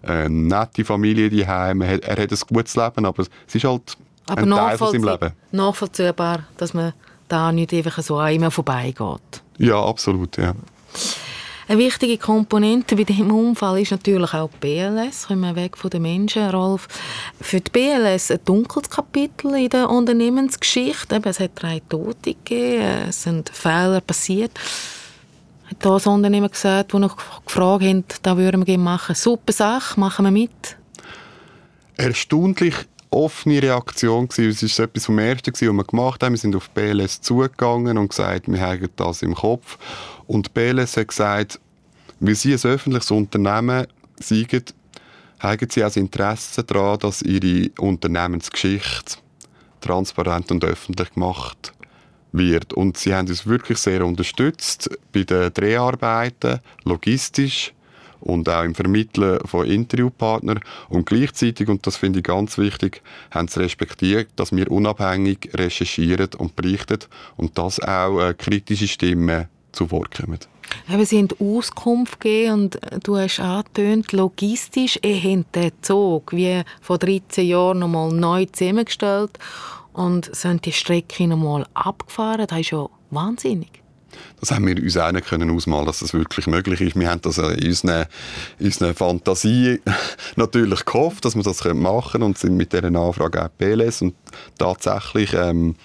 eine 0.01 0.29
nette 0.29 0.83
Familie 0.83 1.29
daheim, 1.29 1.81
er 1.81 1.95
hat, 1.95 2.01
er 2.01 2.23
hat 2.23 2.31
ein 2.31 2.39
gutes 2.47 2.75
Leben, 2.75 3.05
aber 3.05 3.23
es 3.23 3.55
ist 3.55 3.63
halt 3.63 3.97
aber 4.27 4.41
ein 4.41 4.49
Teil 4.49 4.77
von 4.77 4.91
seinem 4.91 5.03
Leben. 5.03 5.31
Nachvollziehbar, 5.51 6.43
dass 6.57 6.73
man 6.73 6.93
da 7.27 7.51
nicht 7.51 7.73
einfach 7.73 8.01
so 8.01 8.17
an 8.17 8.33
ihm 8.33 8.51
vorbeigeht. 8.51 9.43
Ja, 9.57 9.83
absolut, 9.83 10.37
ja. 10.37 10.53
Eine 11.65 11.79
wichtige 11.79 12.17
Komponente 12.17 12.95
bei 12.95 13.03
diesem 13.03 13.31
Unfall 13.31 13.81
ist 13.81 13.91
natürlich 13.91 14.33
auch 14.33 14.49
die 14.49 14.57
BLS. 14.57 15.27
Kommen 15.27 15.41
wir 15.41 15.55
weg 15.55 15.77
von 15.77 15.89
den 15.89 16.01
Menschen, 16.01 16.49
Rolf. 16.49 16.87
Für 17.39 17.61
die 17.61 17.71
BLS 17.71 18.31
ein 18.31 18.39
dunkles 18.43 18.89
Kapitel 18.89 19.55
in 19.55 19.69
der 19.69 19.89
Unternehmensgeschichte. 19.89 21.21
es 21.23 21.39
hat 21.39 21.51
drei 21.55 21.81
Tote 21.87 22.33
gegeben, 22.33 23.07
es 23.07 23.23
sind 23.23 23.49
Fehler 23.49 24.01
passiert. 24.01 24.51
Hat 25.69 25.77
da 25.79 25.89
das 25.91 26.05
Unternehmen 26.05 26.51
gesagt, 26.51 26.93
wo 26.93 26.99
noch 26.99 27.15
gefragt 27.45 27.83
haben, 27.83 28.03
da 28.21 28.35
würden 28.35 28.67
wir 28.67 28.77
machen. 28.77 29.15
Super 29.15 29.53
Sache, 29.53 29.97
machen 29.97 30.25
wir 30.25 30.31
mit. 30.31 30.75
Erstaunlich 31.95 32.75
offene 33.13 33.61
Reaktion 33.61 34.27
gewesen. 34.27 34.65
Es 34.65 34.77
war 34.79 34.85
etwas 34.85 35.05
vom 35.05 35.19
Ersten, 35.19 35.53
was 35.53 35.61
wir 35.61 35.83
gemacht 35.83 36.23
haben. 36.23 36.33
Wir 36.33 36.39
sind 36.39 36.55
auf 36.55 36.69
BLS 36.71 37.21
zugegangen 37.21 37.97
und 37.97 38.09
gesagt, 38.09 38.51
wir 38.51 38.59
haben 38.59 38.89
das 38.95 39.21
im 39.21 39.35
Kopf. 39.35 39.77
Und 40.27 40.53
BLS 40.53 40.97
hat 40.97 41.09
gesagt, 41.09 41.59
weil 42.19 42.35
sie 42.35 42.53
ein 42.53 42.59
öffentliches 42.63 43.11
Unternehmen 43.11 43.87
sind, 44.19 44.73
haben 45.39 45.69
sie 45.69 45.83
auch 45.83 45.87
das 45.87 45.97
Interesse 45.97 46.63
daran, 46.63 46.99
dass 46.99 47.21
ihre 47.21 47.69
Unternehmensgeschichte 47.79 49.17
transparent 49.81 50.51
und 50.51 50.63
öffentlich 50.63 51.13
gemacht 51.13 51.73
wird. 52.31 52.73
Und 52.73 52.97
sie 52.97 53.13
haben 53.13 53.27
uns 53.27 53.45
wirklich 53.45 53.77
sehr 53.77 54.05
unterstützt 54.05 54.89
bei 55.11 55.23
den 55.23 55.53
Dreharbeiten, 55.53 56.59
logistisch, 56.83 57.73
und 58.23 58.49
auch 58.49 58.63
im 58.63 58.75
Vermitteln 58.75 59.39
von 59.45 59.65
Interviewpartnern. 59.65 60.59
Und 60.89 61.05
gleichzeitig, 61.05 61.67
und 61.67 61.85
das 61.85 61.97
finde 61.97 62.19
ich 62.19 62.25
ganz 62.25 62.57
wichtig, 62.57 63.01
haben 63.31 63.47
sie 63.47 63.59
respektiert, 63.59 64.29
dass 64.35 64.55
wir 64.55 64.71
unabhängig 64.71 65.49
recherchieren 65.53 66.29
und 66.37 66.55
berichten 66.55 66.99
und 67.37 67.57
dass 67.57 67.79
auch 67.79 68.19
äh, 68.19 68.33
kritische 68.33 68.87
Stimmen 68.87 69.47
zu 69.71 69.91
Wort 69.91 70.15
kommen. 70.15 70.39
Eben, 70.89 71.05
Sie 71.05 71.17
haben 71.19 71.29
Auskunft 71.39 72.19
gegeben 72.19 72.53
und 72.53 72.79
du 73.03 73.17
hast 73.17 73.39
angetönt, 73.39 74.11
logistisch, 74.11 74.99
ihr 75.03 75.21
habt 75.21 75.55
den 75.55 75.71
Zug 75.81 76.31
wie 76.31 76.61
vor 76.81 76.97
13 76.97 77.45
Jahren 77.45 77.79
nochmal 77.79 78.11
neu 78.11 78.45
zusammengestellt 78.45 79.37
und 79.93 80.33
sind 80.35 80.65
die 80.65 80.71
Strecke 80.71 81.27
nochmal 81.27 81.67
abgefahren. 81.73 82.47
Das 82.47 82.59
ist 82.59 82.71
ja 82.71 82.87
wahnsinnig. 83.11 83.82
Das 84.39 84.51
haben 84.51 84.67
wir 84.67 84.81
uns 84.81 84.97
auch 84.97 85.11
können 85.21 85.49
ausmalen, 85.51 85.85
dass 85.85 85.99
das 85.99 86.13
wirklich 86.13 86.47
möglich 86.47 86.81
ist. 86.81 86.99
Wir 86.99 87.09
haben 87.09 87.21
das 87.21 87.37
in 87.37 87.67
unserer, 87.67 88.07
in 88.59 88.65
unserer 88.65 88.93
Fantasie 88.93 89.81
natürlich 90.35 90.85
gehofft, 90.85 91.25
dass 91.25 91.35
wir 91.35 91.43
das 91.43 91.63
machen 91.63 92.11
können 92.11 92.23
und 92.23 92.37
sind 92.37 92.57
mit 92.57 92.73
dieser 92.73 92.85
Anfrage 92.85 93.45
auch 93.45 93.49
BLS 93.49 94.01
und 94.01 94.15
tatsächlich 94.57 95.33
ähm, 95.33 95.75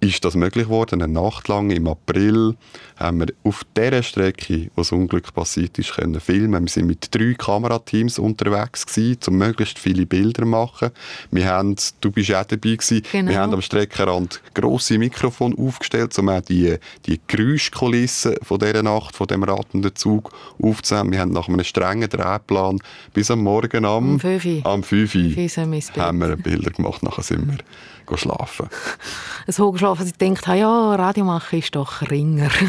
ist 0.00 0.24
das 0.24 0.34
möglich 0.34 0.66
geworden. 0.66 1.02
Eine 1.02 1.12
Nacht 1.12 1.48
lang 1.48 1.70
im 1.70 1.88
April 1.88 2.56
haben 2.96 3.20
wir 3.20 3.28
auf 3.42 3.64
der 3.74 4.02
Strecke, 4.02 4.70
wo 4.74 4.82
das 4.82 4.92
Unglück 4.92 5.32
passiert 5.34 5.78
ist, 5.78 5.94
können 5.94 6.20
filmen. 6.20 6.64
Wir 6.64 6.70
sind 6.70 6.86
mit 6.86 7.14
drei 7.14 7.34
Kamerateams 7.34 8.18
unterwegs 8.18 8.86
gewesen, 8.86 9.18
um 9.26 9.38
möglichst 9.38 9.78
viele 9.78 10.06
Bilder 10.06 10.42
zu 10.42 10.48
machen. 10.48 10.90
Wir 11.30 11.46
haben, 11.46 11.74
du 12.00 12.10
bist 12.10 12.32
auch 12.32 12.44
dabei 12.44 12.76
gewesen, 12.76 13.02
genau. 13.10 13.30
wir 13.30 13.38
haben 13.40 13.54
am 13.54 13.62
Streckenrand 13.62 14.40
grosse 14.54 14.98
Mikrofone 14.98 15.56
aufgestellt, 15.58 16.16
um 16.18 16.28
auch 16.28 16.40
die, 16.42 16.76
die 17.06 17.20
Geräuschkulisse 17.26 18.36
von 18.42 18.58
dieser 18.58 18.82
Nacht, 18.82 19.16
von 19.16 19.26
dem 19.26 19.42
ratenden 19.42 19.94
Zug 19.96 20.32
aufzunehmen. 20.62 21.12
Wir 21.12 21.20
haben 21.20 21.32
nach 21.32 21.48
einem 21.48 21.64
strengen 21.64 22.08
Drehplan 22.08 22.78
bis 23.14 23.30
am 23.30 23.42
Morgen 23.42 23.84
am, 23.84 24.12
um 24.12 24.20
5 24.20 24.64
am 24.64 24.82
5 24.82 25.14
haben 25.96 26.18
wir 26.20 26.36
Bilder 26.36 26.70
gemacht. 26.70 27.02
Nachher 27.02 27.22
sind 27.22 27.48
wir 27.48 27.58
schlafen. 28.16 28.68
so 29.46 29.72
geschlafen, 29.72 30.00
dass 30.00 30.10
ich 30.10 30.16
denkt, 30.16 30.46
ja, 30.46 30.94
Radio 30.94 31.24
machen 31.24 31.58
ist 31.58 31.74
doch 31.74 32.02
Ringer. 32.10 32.50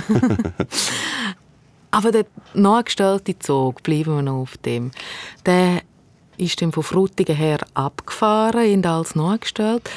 Aber 1.91 2.11
der 2.11 2.25
nachgestellte 2.53 3.37
Zug, 3.39 3.81
bleiben 3.83 4.15
wir 4.15 4.21
noch 4.21 4.41
auf 4.41 4.57
dem, 4.57 4.91
der 5.45 5.81
ist 6.37 6.61
dann 6.61 6.71
von 6.71 6.83
Frutigen 6.83 7.35
her 7.35 7.59
abgefahren, 7.73 8.65
in 8.65 8.85
als 8.85 9.15
nachgestellt. 9.15 9.89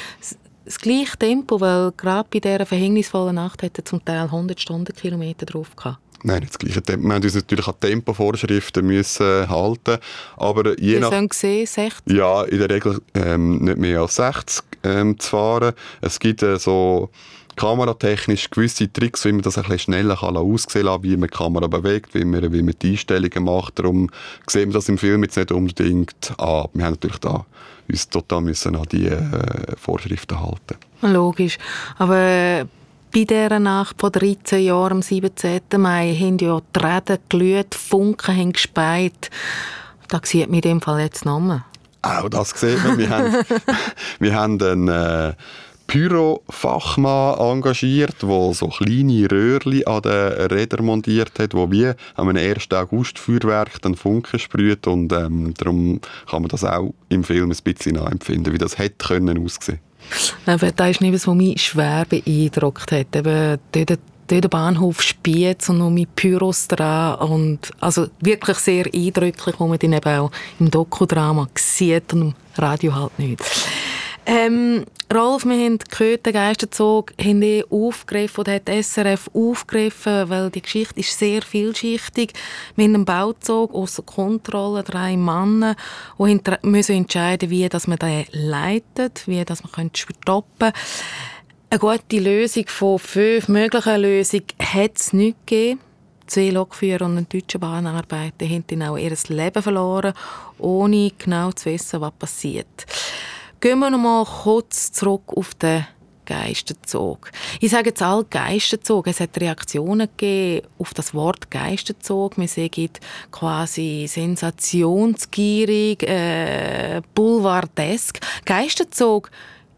Das 0.65 0.79
gleiche 0.79 1.17
Tempo, 1.17 1.59
weil 1.59 1.91
gerade 1.95 2.27
bei 2.31 2.39
dieser 2.39 2.65
verhängnisvollen 2.65 3.35
Nacht 3.35 3.63
hat 3.63 3.77
er 3.77 3.85
zum 3.85 4.03
Teil 4.03 4.23
100 4.23 4.59
Stundenkilometer 4.59 5.45
drauf 5.45 5.75
gehabt. 5.75 5.99
Nein, 6.23 6.45
das 6.47 6.57
gleiche 6.57 6.81
Tempo. 6.81 7.03
Wir 7.03 7.15
mussten 7.15 7.25
uns 7.25 7.35
natürlich 7.35 7.67
an 7.67 7.79
Tempovorschriften 7.79 8.85
müssen 8.85 9.49
halten, 9.49 9.97
aber 10.37 10.79
je 10.79 10.99
nach... 10.99 11.11
haben 11.11 11.27
gesehen, 11.27 11.65
60? 11.65 12.15
Ja, 12.15 12.43
in 12.43 12.59
der 12.59 12.69
Regel 12.69 13.01
ähm, 13.13 13.57
nicht 13.57 13.77
mehr 13.77 14.01
als 14.01 14.15
60 14.15 14.63
ähm, 14.83 15.19
zu 15.19 15.29
fahren. 15.29 15.73
Es 16.01 16.19
gibt 16.19 16.43
äh, 16.43 16.57
so 16.57 17.09
kameratechnisch 17.55 18.49
gewisse 18.49 18.91
Tricks, 18.91 19.25
wie 19.25 19.31
man 19.31 19.41
das 19.41 19.57
ein 19.57 19.63
bisschen 19.63 19.79
schneller 19.79 20.17
kann 20.17 20.37
aussehen 20.37 20.85
kann, 20.85 21.03
wie 21.03 21.17
man 21.17 21.29
die 21.29 21.37
Kamera 21.37 21.67
bewegt, 21.67 22.13
wie 22.15 22.25
man, 22.25 22.51
wie 22.51 22.61
man 22.63 22.73
die 22.81 22.91
Einstellungen 22.91 23.43
macht. 23.43 23.77
Darum 23.79 24.09
sehen 24.47 24.69
wir 24.69 24.73
das 24.73 24.89
im 24.89 24.97
Film 24.97 25.23
jetzt 25.23 25.37
nicht 25.37 25.51
unbedingt 25.51 26.33
an. 26.37 26.67
Wir 26.73 26.85
haben 26.85 26.93
natürlich 26.93 27.19
da 27.19 27.45
uns 27.87 28.09
total 28.09 28.41
müssen 28.41 28.75
an 28.75 28.87
die 28.91 29.07
äh, 29.07 29.75
Vorschriften 29.77 30.39
halten. 30.39 30.77
Logisch. 31.01 31.57
Aber 31.97 32.65
Bei 33.13 33.25
dieser 33.25 33.59
Nacht 33.59 33.97
vor 33.99 34.09
13 34.09 34.63
Jahren, 34.63 34.93
am 34.93 35.01
17. 35.03 35.61
Mai, 35.77 36.15
haben 36.19 36.39
ja 36.39 36.59
die 36.75 36.79
Räder 36.79 37.19
glüht, 37.29 37.75
Funken 37.75 38.35
haben 38.35 38.53
gespeit. 38.53 39.29
Da 40.07 40.19
sieht 40.23 40.47
man 40.47 40.55
in 40.55 40.61
dem 40.61 40.81
Fall 40.81 41.01
jetzt 41.01 41.23
Namen. 41.23 41.63
Auch 42.03 42.29
das 42.29 42.51
sieht 42.51 42.83
man. 42.83 42.97
Wir 42.97 43.09
haben, 43.09 43.33
wir 44.19 44.35
haben 44.35 44.61
einen 44.61 44.87
äh, 44.89 45.33
Pyrofachmann 45.87 47.39
engagiert, 47.39 48.21
der 48.21 48.53
so 48.53 48.67
kleine 48.67 49.29
Röhrchen 49.31 49.87
an 49.87 50.01
den 50.01 50.47
Rädern 50.51 50.85
montiert 50.85 51.39
hat, 51.39 51.53
wo 51.53 51.71
wie 51.71 51.91
am 52.15 52.29
1. 52.29 52.71
August 52.71 53.19
Feuerwerk 53.19 53.81
dann 53.81 53.95
Funken 53.95 54.39
sprüht 54.39 54.85
und 54.85 55.13
ähm, 55.13 55.53
darum 55.57 56.01
kann 56.29 56.41
man 56.41 56.49
das 56.49 56.63
auch 56.63 56.93
im 57.09 57.23
Film 57.23 57.51
ein 57.51 57.57
bisschen 57.63 57.95
nachempfinden, 57.95 58.53
wie 58.53 58.57
das 58.57 58.77
hätte 58.77 59.07
können 59.07 59.43
aussehen. 59.43 59.79
Eben, 60.45 60.71
das 60.75 60.89
ist 60.89 61.01
nicht 61.01 61.13
was, 61.13 61.27
was 61.27 61.35
mich 61.35 61.61
schwer 61.61 62.05
beeindruckt 62.09 62.91
hat. 62.91 63.15
Eben, 63.15 63.57
dort 63.71 63.99
der 64.41 64.49
Bahnhof 64.49 65.01
Spiez 65.01 65.69
und 65.69 65.79
noch 65.79 65.89
mit 65.89 66.15
Pyros 66.15 66.67
dran 66.67 67.19
und 67.19 67.71
also 67.79 68.07
wirklich 68.19 68.57
sehr 68.57 68.85
eindrücklich, 68.93 69.55
wo 69.57 69.67
man 69.67 69.79
dann 69.79 69.93
eben 69.93 70.19
auch 70.19 70.31
im 70.59 70.71
Dokudrama 70.71 71.47
sieht 71.55 72.13
und 72.13 72.21
im 72.21 72.33
Radio 72.57 72.95
halt 72.95 73.17
nicht. 73.19 73.41
Ähm, 74.25 74.85
Rolf, 75.13 75.45
wir 75.45 75.53
haben 75.53 75.77
gehört, 75.77 76.25
den 76.25 76.33
Geisterzug 76.33 77.13
haben 77.21 77.63
aufgegriffen 77.69 78.39
oder 78.39 78.53
hat 78.53 78.69
SRF 78.69 79.29
aufgegriffen, 79.33 80.29
weil 80.29 80.49
die 80.49 80.61
Geschichte 80.61 80.99
ist 81.01 81.19
sehr 81.19 81.41
vielschichtig. 81.41 82.33
Wir 82.75 82.85
haben 82.85 82.95
einen 82.95 83.05
Bauzug 83.05 83.73
außer 83.73 84.01
Kontrolle, 84.01 84.81
drei 84.83 85.17
Männer, 85.17 85.75
die 86.17 86.39
müssen 86.63 86.95
entscheiden, 86.95 87.49
wie 87.49 87.67
dass 87.67 87.85
man 87.87 87.99
den 87.99 88.25
leitet, 88.31 89.27
wie 89.27 89.43
dass 89.43 89.61
man 89.63 89.91
stoppen 89.93 90.43
könnte. 90.57 90.79
Eine 91.73 91.79
gute 91.79 92.19
Lösung 92.19 92.67
von 92.67 92.99
fünf 92.99 93.47
möglichen 93.47 94.01
Lösungen 94.01 94.45
hat 94.59 94.91
es 94.95 95.11
nicht 95.11 95.47
gegeben. 95.47 95.79
Zwei 96.27 96.51
Lokführer 96.51 97.05
und 97.05 97.17
ein 97.17 97.27
deutscher 97.27 97.57
Bahnarbeiter 97.57 98.45
haben 98.45 98.63
dann 98.67 98.83
auch 98.83 98.97
ihr 98.99 99.17
Leben 99.29 99.63
verloren, 99.63 100.13
ohne 100.59 101.11
genau 101.17 101.51
zu 101.51 101.71
wissen, 101.71 101.99
was 101.99 102.11
passiert. 102.11 102.85
Gehen 103.59 103.79
wir 103.79 103.89
noch 103.89 103.97
mal 103.97 104.23
kurz 104.23 104.91
zurück 104.91 105.23
auf 105.35 105.55
den 105.55 105.87
Geisterzug. 106.27 107.31
Ich 107.59 107.71
sage 107.71 107.89
jetzt 107.89 108.03
all 108.03 108.23
Geisterzug. 108.23 109.07
Es 109.07 109.19
hat 109.19 109.35
Reaktionen 109.41 110.09
gegeben 110.15 110.67
auf 110.77 110.93
das 110.93 111.15
Wort 111.15 111.49
Geisterzug. 111.49 112.37
Wir 112.37 112.47
sagen 112.47 112.89
quasi 113.31 114.05
sensationsgierig, 114.07 116.03
äh, 116.03 117.01
boulevardesk. 117.15 118.19
Geisterzug 118.45 119.31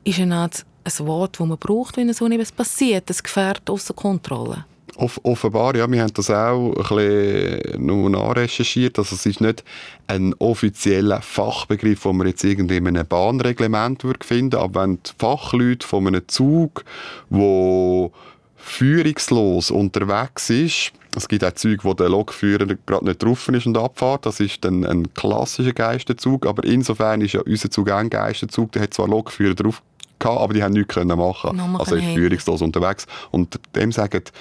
ist 0.03 0.19
eine 0.19 0.35
Art 0.35 0.65
ein 0.85 1.07
Wort, 1.07 1.39
das 1.39 1.47
man 1.47 1.57
braucht, 1.57 1.97
wenn 1.97 2.11
so 2.13 2.27
etwas 2.27 2.51
passiert. 2.51 3.09
Das 3.09 3.23
Gefährt 3.23 3.69
außer 3.69 3.93
Kontrolle. 3.93 4.65
Off 4.97 5.19
offenbar, 5.23 5.75
ja, 5.75 5.91
wir 5.91 6.01
haben 6.01 6.13
das 6.13 6.29
auch 6.29 6.73
ein 6.73 7.75
bisschen 7.75 8.11
nachrecherchiert. 8.11 8.97
Also 8.97 9.15
es 9.15 9.25
ist 9.25 9.41
nicht 9.41 9.63
ein 10.07 10.33
offizieller 10.35 11.21
Fachbegriff, 11.21 12.03
den 12.03 12.17
man 12.17 12.27
jetzt 12.27 12.43
irgendwie 12.45 12.77
in 12.77 12.87
einem 12.87 13.05
Bahnreglement 13.05 14.03
finden 14.21 14.53
würde. 14.53 14.59
Aber 14.59 14.83
wenn 14.83 14.99
die 15.03 15.11
Fachleute 15.17 15.85
von 15.85 16.07
einem 16.07 16.25
Zug, 16.27 16.85
wo 17.29 18.13
führungslos 18.55 19.69
unterwegs 19.69 20.49
ist, 20.49 20.93
es 21.15 21.27
gibt 21.27 21.43
auch 21.43 21.53
Züge, 21.53 21.83
wo 21.83 21.93
der 21.93 22.09
Lokführer 22.09 22.65
gerade 22.85 23.05
nicht 23.05 23.23
drauf 23.23 23.47
ist 23.47 23.65
und 23.65 23.77
abfährt. 23.77 24.25
Das 24.25 24.39
ist 24.39 24.63
dann 24.65 24.85
ein 24.85 25.13
klassischer 25.13 25.73
Geisterzug. 25.73 26.45
Aber 26.45 26.63
insofern 26.63 27.21
ist 27.21 27.33
ja 27.33 27.41
unser 27.41 27.71
Zug 27.71 27.89
auch 27.89 27.97
ein 27.97 28.09
Geisterzug. 28.09 28.71
Der 28.73 28.83
hat 28.83 28.93
zwar 28.93 29.07
Lokführer 29.07 29.55
drauf 29.55 29.81
gehabt, 30.25 30.41
aber 30.41 30.53
die 30.53 30.63
haben 30.63 30.73
nichts 30.73 30.93
können 30.93 31.17
machen. 31.17 31.59
Also 31.77 31.95
ist 31.95 32.05
führungslos 32.13 32.61
unterwegs. 32.61 33.05
Und 33.31 33.59
dem 33.75 33.91
sagen 33.91 34.21
die 34.25 34.31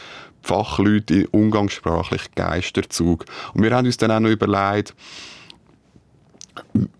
Fachleute 0.43 1.26
umgangssprachlich 1.29 2.35
Geisterzug. 2.35 3.25
Und 3.55 3.62
wir 3.62 3.75
haben 3.75 3.87
uns 3.87 3.97
dann 3.97 4.11
auch 4.11 4.21
noch 4.21 4.31
überlegt, 4.31 4.95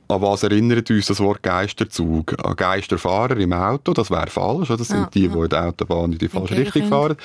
an 0.09 0.21
was 0.21 0.43
erinnert 0.43 0.91
uns 0.91 1.07
das 1.07 1.21
Wort 1.21 1.43
Geisterzug? 1.43 2.35
An 2.45 2.57
Geisterfahrer 2.57 3.37
im 3.37 3.53
Auto, 3.53 3.93
das 3.93 4.11
wäre 4.11 4.29
falsch. 4.29 4.69
Das 4.69 4.88
sind 4.88 4.99
ja, 4.99 5.11
die, 5.12 5.29
die 5.29 5.38
in 5.38 5.49
der 5.49 5.67
Autobahn 5.67 6.12
in 6.12 6.19
die 6.19 6.29
falsche 6.29 6.57
Richtung 6.57 6.88
fahren. 6.88 7.16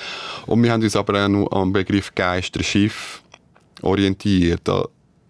Und 0.46 0.62
wir 0.62 0.72
haben 0.72 0.82
uns 0.82 0.96
aber 0.96 1.24
auch 1.24 1.28
noch 1.28 1.50
am 1.52 1.72
Begriff 1.72 2.14
Geisterschiff 2.14 3.22
orientiert. 3.82 4.60
Da 4.64 4.84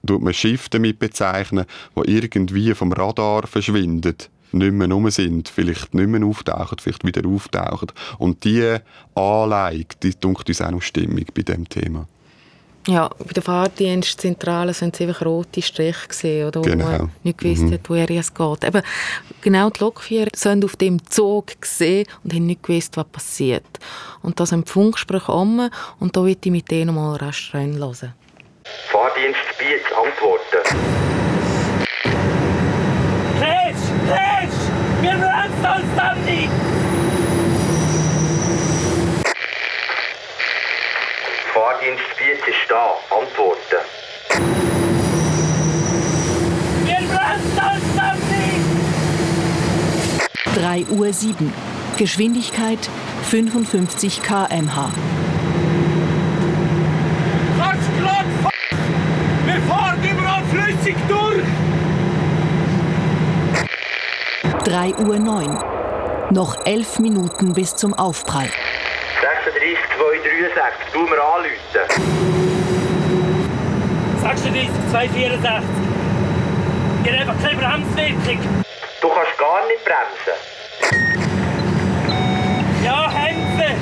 tut 0.07 0.23
man 0.23 0.35
Schiff 0.35 0.69
damit 0.69 0.99
bezeichnen, 0.99 1.66
wo 1.95 2.03
irgendwie 2.05 2.75
vom 2.75 2.93
Radar 2.93 3.47
verschwindet 3.47 4.31
nicht 4.53 4.73
mehr 4.73 4.91
rum 4.91 5.11
sind, 5.11 5.49
vielleicht 5.49 5.95
nicht 5.95 6.09
mehr 6.09 6.27
auftauchen, 6.27 6.79
vielleicht 6.79 7.05
wieder 7.05 7.29
auftauchen. 7.29 7.93
Und 8.19 8.45
diese 8.45 8.83
Anleitung, 9.15 9.87
die 10.03 10.19
dunkt 10.19 10.49
uns 10.49 10.63
auch 10.63 10.71
noch 10.71 10.83
stimmig 10.83 11.33
bei 11.35 11.43
diesem 11.43 11.69
Thema. 11.69 12.07
Ja, 12.87 13.11
bei 13.19 13.33
der 13.35 13.43
Fahrdienstzentrale 13.43 14.73
sind 14.73 14.95
es 14.95 15.01
einfach 15.03 15.25
rote 15.27 15.61
Striche 15.61 16.09
gesehen, 16.09 16.49
oder, 16.49 16.63
genau. 16.63 16.87
wo 16.87 16.91
man 16.91 17.11
nicht 17.23 17.39
gewusst 17.39 17.65
mhm. 17.65 17.75
hat, 17.75 17.81
woher 17.89 18.11
es 18.11 18.33
geht. 18.33 18.65
Aber 18.65 18.83
genau 19.43 19.69
die 19.69 19.81
Lokführer 19.81 20.31
sind 20.35 20.65
auf 20.65 20.77
dem 20.77 21.05
Zug 21.07 21.61
gesehen 21.61 22.07
und 22.25 22.33
haben 22.33 22.47
nicht 22.47 22.63
gewusst, 22.63 22.97
was 22.97 23.07
passiert. 23.07 23.67
Und 24.23 24.41
da 24.41 24.47
sind 24.47 24.67
die 24.67 24.73
Funksprüche 24.73 25.31
um 25.31 25.69
und 25.99 26.17
da 26.17 26.23
möchte 26.23 26.49
ich 26.49 26.53
mit 26.53 26.71
denen 26.71 26.95
mal 26.95 27.17
rasch 27.17 27.53
reinhören. 27.53 28.15
Fahrdienst 28.91 29.39
Biet 29.59 29.85
antworten. 29.95 31.11
Wir 33.39 33.75
bremsen 34.09 34.39
uns 35.61 35.94
dann 35.96 36.25
nicht! 36.25 36.51
Fahrdienst 41.53 42.05
Spiez 42.12 42.38
ist 42.46 42.68
da. 42.68 42.96
Antworten. 43.11 43.83
Wir 46.85 47.01
bremsen 47.09 47.59
uns 47.59 47.96
dann 47.96 48.18
nicht! 48.29 48.68
3 50.57 50.87
Uhr 50.94 51.12
7. 51.12 51.53
Geschwindigkeit 51.96 52.88
55 53.25 54.23
km/h. 54.23 54.92
Wir 59.46 59.61
fahren 59.62 59.99
überall 60.03 60.44
flüssig 60.44 60.96
durch! 61.09 61.20
3 64.64 64.94
Uhr 65.07 65.18
9. 65.18 65.59
Noch 66.33 66.66
11 66.66 66.99
Minuten 66.99 67.55
bis 67.55 67.75
zum 67.75 67.94
Aufprall. 67.94 68.51
36 69.20 69.79
263, 69.96 70.92
tu 70.92 71.01
mir 71.01 71.18
anrufen. 71.18 71.87
36 74.20 74.70
264. 74.90 75.62
Ihr 77.05 77.12
habt 77.12 77.20
einfach 77.20 77.42
keine 77.42 77.57
Bremswirkung. 77.57 78.38
Du 79.01 79.09
kannst 79.09 79.38
gar 79.38 79.66
nicht 79.66 79.83
bremsen. 79.83 80.37
Ja, 82.85 83.11
Hänse. 83.11 83.75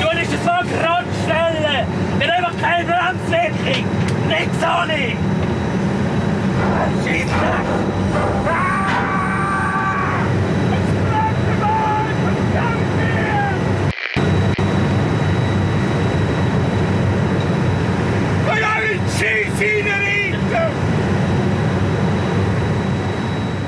Du 0.00 0.06
musst 0.18 0.34
es 0.34 0.44
mal 0.44 0.64
gerade 0.64 1.06
stellen. 1.24 1.86
Ihr 2.20 2.26
habt 2.26 2.38
einfach 2.38 2.60
keine 2.60 2.84
Bremswirkung. 2.84 3.84
Nix 4.28 4.48
nicht. 4.86 5.16
Scheiße. 7.04 7.34
Ah! 8.46 8.73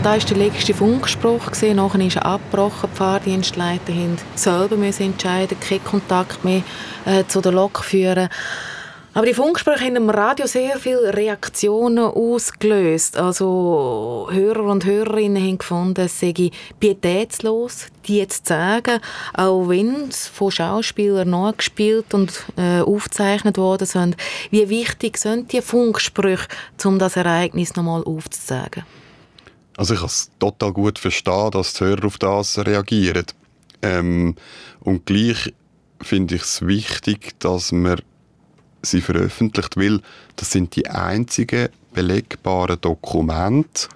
Da 0.07 0.13
war 0.13 0.19
der 0.19 0.37
letzte 0.37 0.73
Funkspruch. 0.73 1.51
Nachher 1.75 2.01
ist 2.07 2.15
er 2.15 2.27
abgebrochen. 2.27 2.91
Die 2.93 2.97
Fahrdienstleiter 2.97 3.93
mussten 3.93 4.37
selber 4.37 4.77
entscheiden, 4.77 5.59
keinen 5.59 5.83
Kontakt 5.83 6.45
mehr 6.45 6.63
äh, 7.07 7.25
zu 7.27 7.41
der 7.41 7.51
Lok 7.51 7.83
führen. 7.83 8.29
Aber 9.15 9.27
die 9.27 9.35
Funksprüche 9.35 9.85
haben 9.85 9.97
im 9.97 10.09
Radio 10.09 10.47
sehr 10.47 10.79
viele 10.79 11.13
Reaktionen 11.13 12.05
ausgelöst. 12.05 13.17
Also 13.17 14.29
Hörer 14.31 14.67
und 14.67 14.85
Hörerinnen 14.85 15.43
haben 15.43 15.59
gefunden, 15.59 16.03
es 16.03 16.21
sei 16.21 16.53
pietätslos, 16.79 17.87
die 18.07 18.29
zu 18.29 18.43
sagen, 18.45 19.01
auch 19.35 19.69
wenn 19.69 20.09
es 20.09 20.29
von 20.29 20.53
Schauspielern 20.53 21.31
nachgespielt 21.31 22.15
und 22.15 22.45
äh, 22.57 22.79
aufgezeichnet 22.79 23.59
worden 23.59 23.89
sind. 23.89 24.17
Wie 24.53 24.69
wichtig 24.69 25.19
sind 25.19 25.53
die 25.53 25.63
Funksprüche, 25.63 26.47
um 26.85 27.01
das 27.01 27.17
Ereignis 27.17 27.75
nochmal 27.75 28.05
aufzuzeigen? 28.05 28.85
Also 29.77 29.95
ich 29.95 30.01
kann 30.01 30.09
es 30.09 30.31
total 30.39 30.73
gut 30.73 30.99
verstehen, 30.99 31.51
dass 31.51 31.75
die 31.75 31.85
Hörer 31.85 32.07
auf 32.07 32.19
das 32.19 32.59
reagieren. 32.59 33.27
Ähm, 33.83 34.37
und 34.81 35.07
gleich 35.07 35.53
finde 36.01 36.37
ich 36.37 36.43
es 36.43 36.67
wichtig, 36.67 37.39
dass 37.41 37.73
man 37.73 38.01
sie 38.83 39.01
veröffentlicht, 39.01 39.77
weil 39.77 40.01
das 40.37 40.53
sind 40.53 40.77
die 40.77 40.89
einzigen 40.89 41.69
belegbaren 41.93 42.81
Dokumente, 42.81 43.89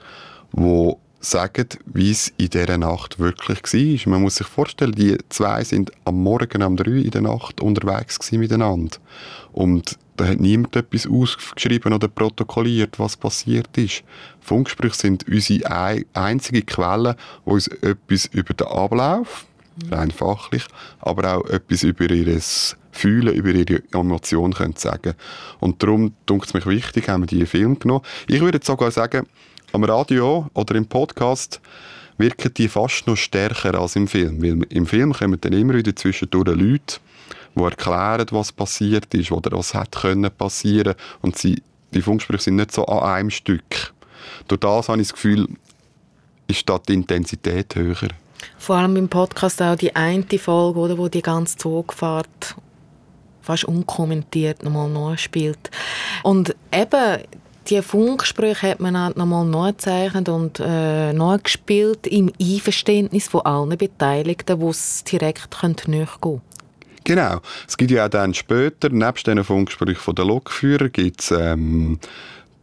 wo 0.53 0.99
sagen, 1.21 1.69
wie 1.85 2.11
es 2.11 2.33
in 2.38 2.49
dieser 2.49 2.79
Nacht 2.79 3.19
wirklich 3.19 3.62
war. 3.62 4.12
Man 4.12 4.23
muss 4.23 4.37
sich 4.37 4.47
vorstellen, 4.47 4.93
die 4.93 5.19
zwei 5.29 5.62
sind 5.64 5.93
am 6.05 6.23
Morgen 6.23 6.62
um 6.62 6.77
drei 6.77 6.93
in 6.93 7.11
der 7.11 7.21
Nacht 7.21 7.61
unterwegs 7.61 8.33
miteinander. 8.33 8.97
Und 9.53 9.99
da 10.16 10.27
hat 10.27 10.40
niemand 10.40 10.77
etwas 10.77 11.07
ausgeschrieben 11.07 11.93
oder 11.93 12.09
protokolliert, 12.09 12.99
was 12.99 13.16
passiert 13.16 13.77
ist. 13.77 14.03
Funksprüche 14.51 14.97
sind 14.97 15.29
unsere 15.29 16.05
einzige 16.13 16.63
Quelle, 16.63 17.15
die 17.47 17.51
uns 17.51 17.69
etwas 17.69 18.27
über 18.27 18.53
den 18.53 18.67
Ablauf, 18.67 19.47
rein 19.93 20.11
fachlich, 20.11 20.65
aber 20.99 21.37
auch 21.37 21.45
etwas 21.47 21.85
über 21.85 22.11
ihr 22.11 22.41
Fühlen, 22.91 23.33
über 23.33 23.51
ihre 23.51 23.81
Emotionen 23.93 24.53
können 24.53 24.75
sagen 24.75 25.15
Und 25.61 25.81
darum 25.81 26.15
dunkt 26.27 26.47
es 26.49 26.55
mich 26.55 26.67
wichtig, 26.67 27.09
haben 27.09 27.23
wir 27.23 27.29
diesen 27.29 27.47
Film 27.47 27.79
genommen. 27.79 28.05
Ich 28.27 28.41
würde 28.41 28.59
sogar 28.61 28.91
sagen, 28.91 29.29
am 29.73 29.85
Radio 29.85 30.51
oder 30.55 30.75
im 30.75 30.87
Podcast 30.87 31.61
wirken 32.19 32.53
die 32.53 32.67
fast 32.67 33.07
noch 33.07 33.15
stärker 33.15 33.79
als 33.81 33.95
im 33.95 34.09
Film. 34.09 34.43
Weil 34.43 34.65
im 34.71 34.87
Film 34.87 35.13
kommen 35.13 35.41
dann 35.41 35.53
immer 35.53 35.75
wieder 35.75 35.95
zwischendurch 35.95 36.49
Leute, 36.49 36.99
die 37.55 37.63
erklären, 37.63 38.27
was 38.33 38.51
passiert 38.51 39.15
ist 39.15 39.31
oder 39.31 39.57
was 39.57 39.75
hätte 39.75 40.01
können 40.01 40.31
passieren 40.37 40.97
und 41.23 41.39
sie, 41.39 41.63
die 41.95 42.03
Funksprüche 42.03 42.43
sind 42.43 42.57
nicht 42.57 42.73
so 42.73 42.85
an 42.87 43.05
einem 43.05 43.31
Stück. 43.31 43.93
Durch 44.48 44.61
das 44.61 44.88
habe 44.88 45.00
ich 45.00 45.09
das 45.09 45.14
Gefühl, 45.14 45.48
ist 46.46 46.68
da 46.68 46.78
die 46.78 46.94
Intensität 46.94 47.74
höher. 47.74 48.09
Vor 48.59 48.76
allem 48.76 48.96
im 48.96 49.09
Podcast 49.09 49.61
auch 49.62 49.76
die 49.76 49.94
eine 49.94 50.24
Folge, 50.38 50.78
oder, 50.78 50.98
wo 50.98 51.09
die 51.09 51.22
ganze 51.22 51.56
Zugfahrt 51.56 52.56
fast 53.42 53.64
unkommentiert 53.64 54.62
nochmal 54.62 54.88
nachspielt. 54.88 55.70
Und 56.22 56.54
eben, 56.72 57.22
die 57.68 57.83
Funkgespräche 57.83 58.70
hat 58.70 58.80
man 58.80 58.98
halt 58.98 59.16
nochmal 59.16 59.44
nachgezeichnet 59.44 60.28
und 60.28 60.61
äh, 60.61 61.12
nachgespielt 61.12 62.06
im 62.06 62.33
Einverständnis 62.40 63.28
von 63.28 63.42
allen 63.42 63.76
Beteiligten, 63.76 64.61
wo 64.61 64.70
es 64.70 65.04
direkt 65.04 65.50
nachgehen 65.52 66.06
könnte. 66.20 66.40
Genau. 67.04 67.40
Es 67.66 67.76
gibt 67.76 67.90
ja 67.90 68.06
auch 68.06 68.11
dann 68.11 68.35
später, 68.35 68.90
nebst 68.90 69.26
diesen 69.26 69.44
Funkgesprächen 69.44 70.14
der 70.14 70.24
Lokführer, 70.24 70.88
gibt 70.88 71.20
es 71.20 71.30
ähm, 71.30 71.98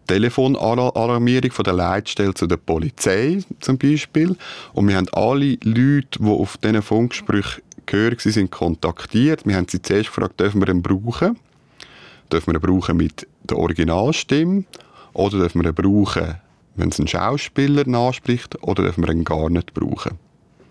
Telefonalarmierung 0.07 1.51
von 1.51 1.63
der 1.63 1.73
Leitstelle 1.73 2.33
zu 2.33 2.47
der 2.47 2.57
Polizei 2.57 3.39
zum 3.59 3.77
Beispiel. 3.77 4.35
Und 4.73 4.87
wir 4.87 4.95
haben 4.95 5.09
alle 5.11 5.57
Leute, 5.63 6.19
die 6.19 6.25
auf 6.25 6.57
diesen 6.57 6.81
Funkgesprächen 6.81 7.61
gehörig 7.85 8.21
sind, 8.21 8.51
kontaktiert. 8.51 9.45
Wir 9.45 9.55
haben 9.55 9.67
sie 9.69 9.81
zuerst 9.81 10.07
gefragt, 10.07 10.39
dürfen 10.39 10.61
wir 10.61 10.69
ihn 10.69 10.81
brauchen? 10.81 11.37
Dürfen 12.31 12.53
wir 12.53 12.59
ihn 12.59 12.61
brauchen 12.61 12.97
mit 12.97 13.27
der 13.43 13.57
Originalstimme? 13.57 14.63
Oder 15.13 15.39
dürfen 15.39 15.61
wir 15.61 15.69
ihn 15.69 15.75
brauchen, 15.75 16.35
wenn 16.75 16.89
es 16.89 16.99
ein 16.99 17.07
Schauspieler 17.07 17.87
anspricht? 17.87 18.61
Oder 18.63 18.83
dürfen 18.83 19.05
wir 19.05 19.11
ihn 19.11 19.23
gar 19.23 19.49
nicht 19.49 19.73
brauchen? 19.73 20.17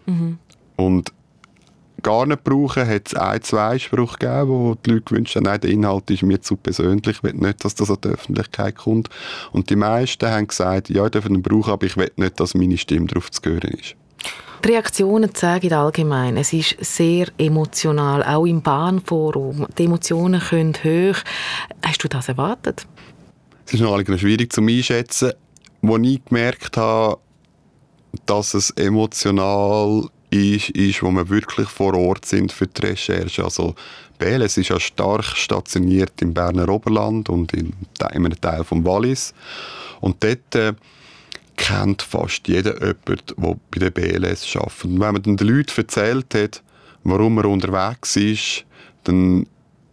Mhm. 0.06 0.38
Und 0.76 1.12
gar 2.02 2.26
nicht 2.26 2.44
brauchen, 2.44 2.86
hat 2.86 3.08
es 3.08 3.14
ein, 3.14 3.42
zwei 3.42 3.78
Spruch 3.78 4.18
gegeben, 4.18 4.48
wo 4.48 4.74
die 4.74 4.90
Leute 4.90 5.02
gewünscht 5.02 5.36
haben, 5.36 5.44
nein, 5.44 5.60
der 5.60 5.70
Inhalt 5.70 6.10
ist 6.10 6.22
mir 6.22 6.40
zu 6.40 6.56
persönlich, 6.56 7.16
ich 7.16 7.22
will 7.22 7.34
nicht, 7.34 7.64
dass 7.64 7.74
das 7.74 7.90
an 7.90 7.98
die 8.02 8.08
Öffentlichkeit 8.08 8.76
kommt. 8.76 9.08
Und 9.52 9.70
die 9.70 9.76
meisten 9.76 10.28
haben 10.28 10.46
gesagt, 10.46 10.90
ja, 10.90 11.04
ich 11.04 11.10
darf 11.10 11.26
ihn 11.26 11.42
brauchen, 11.42 11.72
aber 11.72 11.86
ich 11.86 11.96
will 11.96 12.12
nicht, 12.16 12.38
dass 12.40 12.54
meine 12.54 12.78
Stimme 12.78 13.06
darauf 13.06 13.30
zu 13.30 13.40
hören 13.44 13.70
ist. 13.72 13.96
Die 14.64 14.68
Reaktionen 14.68 15.34
zeigen 15.34 15.72
allgemein, 15.72 16.36
es 16.36 16.52
ist 16.52 16.76
sehr 16.80 17.28
emotional, 17.38 18.24
auch 18.24 18.46
im 18.46 18.62
Bahnforum. 18.62 19.66
Die 19.78 19.84
Emotionen 19.84 20.40
können 20.40 20.74
hoch. 20.74 21.18
Hast 21.84 22.02
du 22.02 22.08
das 22.08 22.28
erwartet? 22.28 22.86
Es 23.66 23.74
ist 23.74 23.80
noch 23.80 24.00
schwierig 24.18 24.52
zu 24.52 24.62
einschätzen. 24.62 25.32
Wo 25.82 25.98
ich 25.98 26.24
gemerkt 26.24 26.76
habe, 26.76 27.18
dass 28.24 28.54
es 28.54 28.70
emotional 28.70 30.08
ist, 30.30 30.70
ist, 30.70 31.02
wo 31.02 31.10
wir 31.10 31.28
wirklich 31.28 31.68
vor 31.68 31.94
Ort 31.94 32.26
sind 32.26 32.52
für 32.52 32.66
die 32.66 32.86
Recherche. 32.86 33.44
Also 33.44 33.74
BLS 34.18 34.56
ist 34.56 34.68
ja 34.68 34.80
stark 34.80 35.24
stationiert 35.24 36.20
im 36.20 36.34
Berner 36.34 36.68
Oberland 36.68 37.28
und 37.28 37.52
in 37.52 37.72
einem 38.00 38.40
Teil 38.40 38.64
vom 38.64 38.84
Wallis. 38.84 39.34
Und 40.00 40.22
dort 40.22 40.54
äh, 40.54 40.74
kennt 41.56 42.02
fast 42.02 42.48
jeder 42.48 42.74
jemanden, 42.74 43.34
der 43.36 43.56
bei 43.70 43.78
der 43.78 43.90
BLS 43.90 44.56
arbeitet. 44.56 44.84
Und 44.84 45.00
wenn 45.00 45.12
man 45.12 45.22
den 45.22 45.36
Leuten 45.38 45.72
erzählt 45.76 46.34
hat, 46.34 46.62
warum 47.04 47.38
er 47.38 47.46
unterwegs 47.46 48.16
ist, 48.16 48.64
dann 49.04 49.46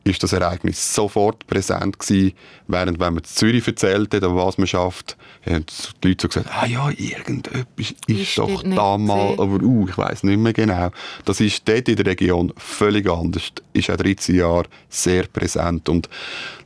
ist 0.04 0.22
das 0.22 0.34
Ereignis 0.34 0.94
sofort 0.94 1.48
präsent 1.48 1.98
gewesen, 2.00 2.34
während 2.68 3.00
wenn 3.00 3.14
man 3.14 3.24
Zürich 3.24 3.66
erzählt 3.66 4.14
hat, 4.14 4.24
was 4.24 4.58
man 4.58 4.68
schafft, 4.68 5.16
haben 5.46 5.66
die 6.04 6.08
Leute 6.08 6.22
so 6.22 6.28
gesagt, 6.28 6.50
ah 6.52 6.66
ja, 6.66 6.90
irgendetwas 6.90 7.94
ist, 8.08 8.38
doch 8.38 8.64
da 8.64 8.98
mal, 8.98 9.34
aber 9.34 9.62
uh, 9.62 9.88
ich 9.90 9.98
weiß 9.98 10.24
nicht 10.24 10.40
mehr 10.40 10.54
genau. 10.54 10.90
Das 11.26 11.40
ist 11.42 11.68
dort 11.68 11.90
in 11.90 11.96
der 11.96 12.06
Region 12.06 12.54
völlig 12.58 13.10
anders. 13.10 13.52
Ist 13.74 13.90
auch 13.90 13.98
13 13.98 14.36
Jahre 14.36 14.66
sehr 14.90 15.24
präsent 15.28 15.90
und 15.90 16.08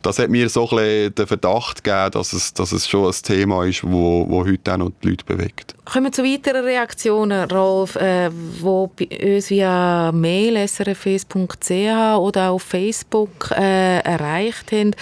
das 0.01 0.19
hat 0.19 0.29
mir 0.29 0.47
so 0.47 0.69
ein 0.69 0.77
bisschen 0.77 1.15
den 1.15 1.27
Verdacht 1.27 1.83
gegeben, 1.83 2.11
dass 2.11 2.33
es, 2.33 2.53
dass 2.53 2.71
es 2.71 2.87
schon 2.87 3.07
ein 3.07 3.15
Thema 3.23 3.65
ist, 3.65 3.83
wo, 3.83 4.25
wo 4.29 4.45
heute 4.45 4.73
auch 4.73 4.77
noch 4.77 4.91
die 5.03 5.09
Leute 5.09 5.25
bewegt. 5.25 5.75
Kommen 5.85 6.05
wir 6.05 6.11
zu 6.11 6.23
weiteren 6.23 6.63
Reaktionen, 6.63 7.49
Rolf, 7.49 7.95
äh, 7.95 8.29
wo 8.31 8.87
bei 8.87 9.35
uns 9.35 9.49
via 9.49 10.11
Mail 10.13 10.67
srfs.ch 10.67 11.71
oder 11.71 12.51
auf 12.51 12.63
Facebook 12.63 13.51
äh, 13.51 13.99
erreicht 13.99 14.71
haben. 14.71 14.95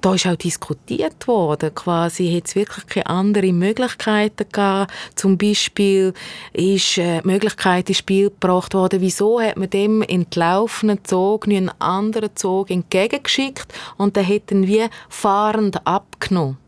Da 0.00 0.14
ist 0.14 0.26
auch 0.26 0.36
diskutiert 0.36 1.26
worden, 1.28 1.74
quasi 1.74 2.34
hat 2.34 2.48
es 2.48 2.54
wirklich 2.54 2.86
keine 2.86 3.06
anderen 3.12 3.58
Möglichkeiten 3.58 4.46
gegeben. 4.50 4.86
Zum 5.14 5.38
Beispiel 5.38 6.14
ist 6.52 6.98
äh, 6.98 7.20
die 7.20 7.26
Möglichkeit 7.26 7.88
ins 7.88 7.98
Spiel 7.98 8.30
gebracht 8.30 8.74
worden, 8.74 9.00
wieso 9.00 9.40
hat 9.40 9.56
man 9.56 9.70
dem 9.70 10.02
entlaufenen 10.02 11.04
Zug 11.04 11.46
einen 11.46 11.70
anderen 11.80 12.34
Zug 12.34 12.70
entgegengeschickt 12.70 13.72
und 13.96 14.16
der 14.16 14.22
hätten 14.22 14.66
wir 14.66 14.88
fahrend 15.08 15.86
abgenommen. 15.86 16.58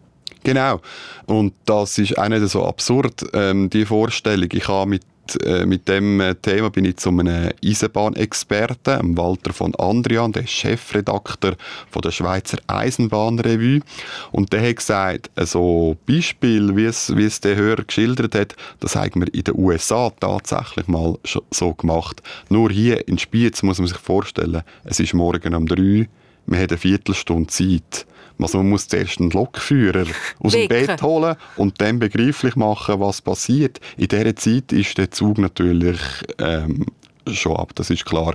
Genau. 0.44 0.80
Und 1.26 1.54
das 1.64 1.98
ist 1.98 2.18
auch 2.18 2.28
nicht 2.28 2.46
so 2.48 2.64
absurd, 2.64 3.24
ähm, 3.32 3.70
die 3.70 3.86
Vorstellung. 3.86 4.48
Ich 4.52 4.68
habe 4.68 4.90
mit 4.90 5.02
äh, 5.44 5.66
mit 5.66 5.88
dem 5.88 6.20
äh, 6.20 6.34
Thema 6.34 6.70
bin 6.70 6.84
ich 6.84 6.96
zu 6.96 7.10
einem 7.10 7.50
Eisenbahnexperten, 7.64 9.16
Walter 9.16 9.52
von 9.52 9.74
Andrian, 9.76 10.32
der 10.32 10.46
Chefredakteur 10.46 11.56
von 11.90 12.02
der 12.02 12.10
Schweizer 12.10 12.58
Eisenbahnrevue. 12.66 13.80
Und 14.32 14.52
der 14.52 14.68
hat 14.68 14.76
gesagt, 14.76 15.30
so 15.36 15.96
Beispiel, 16.06 16.76
wie 16.76 16.84
es, 16.84 17.16
wie 17.16 17.24
es 17.24 17.40
der 17.40 17.56
Hörer 17.56 17.84
geschildert 17.84 18.34
hat, 18.34 18.56
das 18.80 18.96
haben 18.96 19.22
wir 19.22 19.34
in 19.34 19.44
den 19.44 19.58
USA 19.58 20.10
tatsächlich 20.20 20.88
mal 20.88 21.18
so 21.50 21.74
gemacht. 21.74 22.22
Nur 22.48 22.70
hier 22.70 23.06
in 23.08 23.18
Spiez 23.18 23.62
muss 23.62 23.78
man 23.78 23.88
sich 23.88 23.98
vorstellen, 23.98 24.62
es 24.84 25.00
ist 25.00 25.14
morgen 25.14 25.54
um 25.54 25.66
drei, 25.66 26.08
man 26.46 26.60
hat 26.60 26.70
eine 26.70 26.78
Viertelstunde 26.78 27.48
Zeit 27.48 28.06
also 28.40 28.58
man 28.58 28.70
muss 28.70 28.88
zuerst 28.88 29.20
einen 29.20 29.30
Lokführer 29.30 30.06
aus 30.40 30.52
dem 30.52 30.68
Bett 30.68 31.00
holen 31.02 31.36
und 31.56 31.80
dann 31.80 31.98
begreiflich 31.98 32.56
machen, 32.56 33.00
was 33.00 33.22
passiert. 33.22 33.80
In 33.96 34.08
dieser 34.08 34.34
Zeit 34.36 34.72
ist 34.72 34.98
der 34.98 35.10
Zug 35.10 35.38
natürlich 35.38 35.98
ähm, 36.38 36.86
schon 37.30 37.56
ab, 37.56 37.72
das 37.74 37.90
ist 37.90 38.04
klar. 38.04 38.34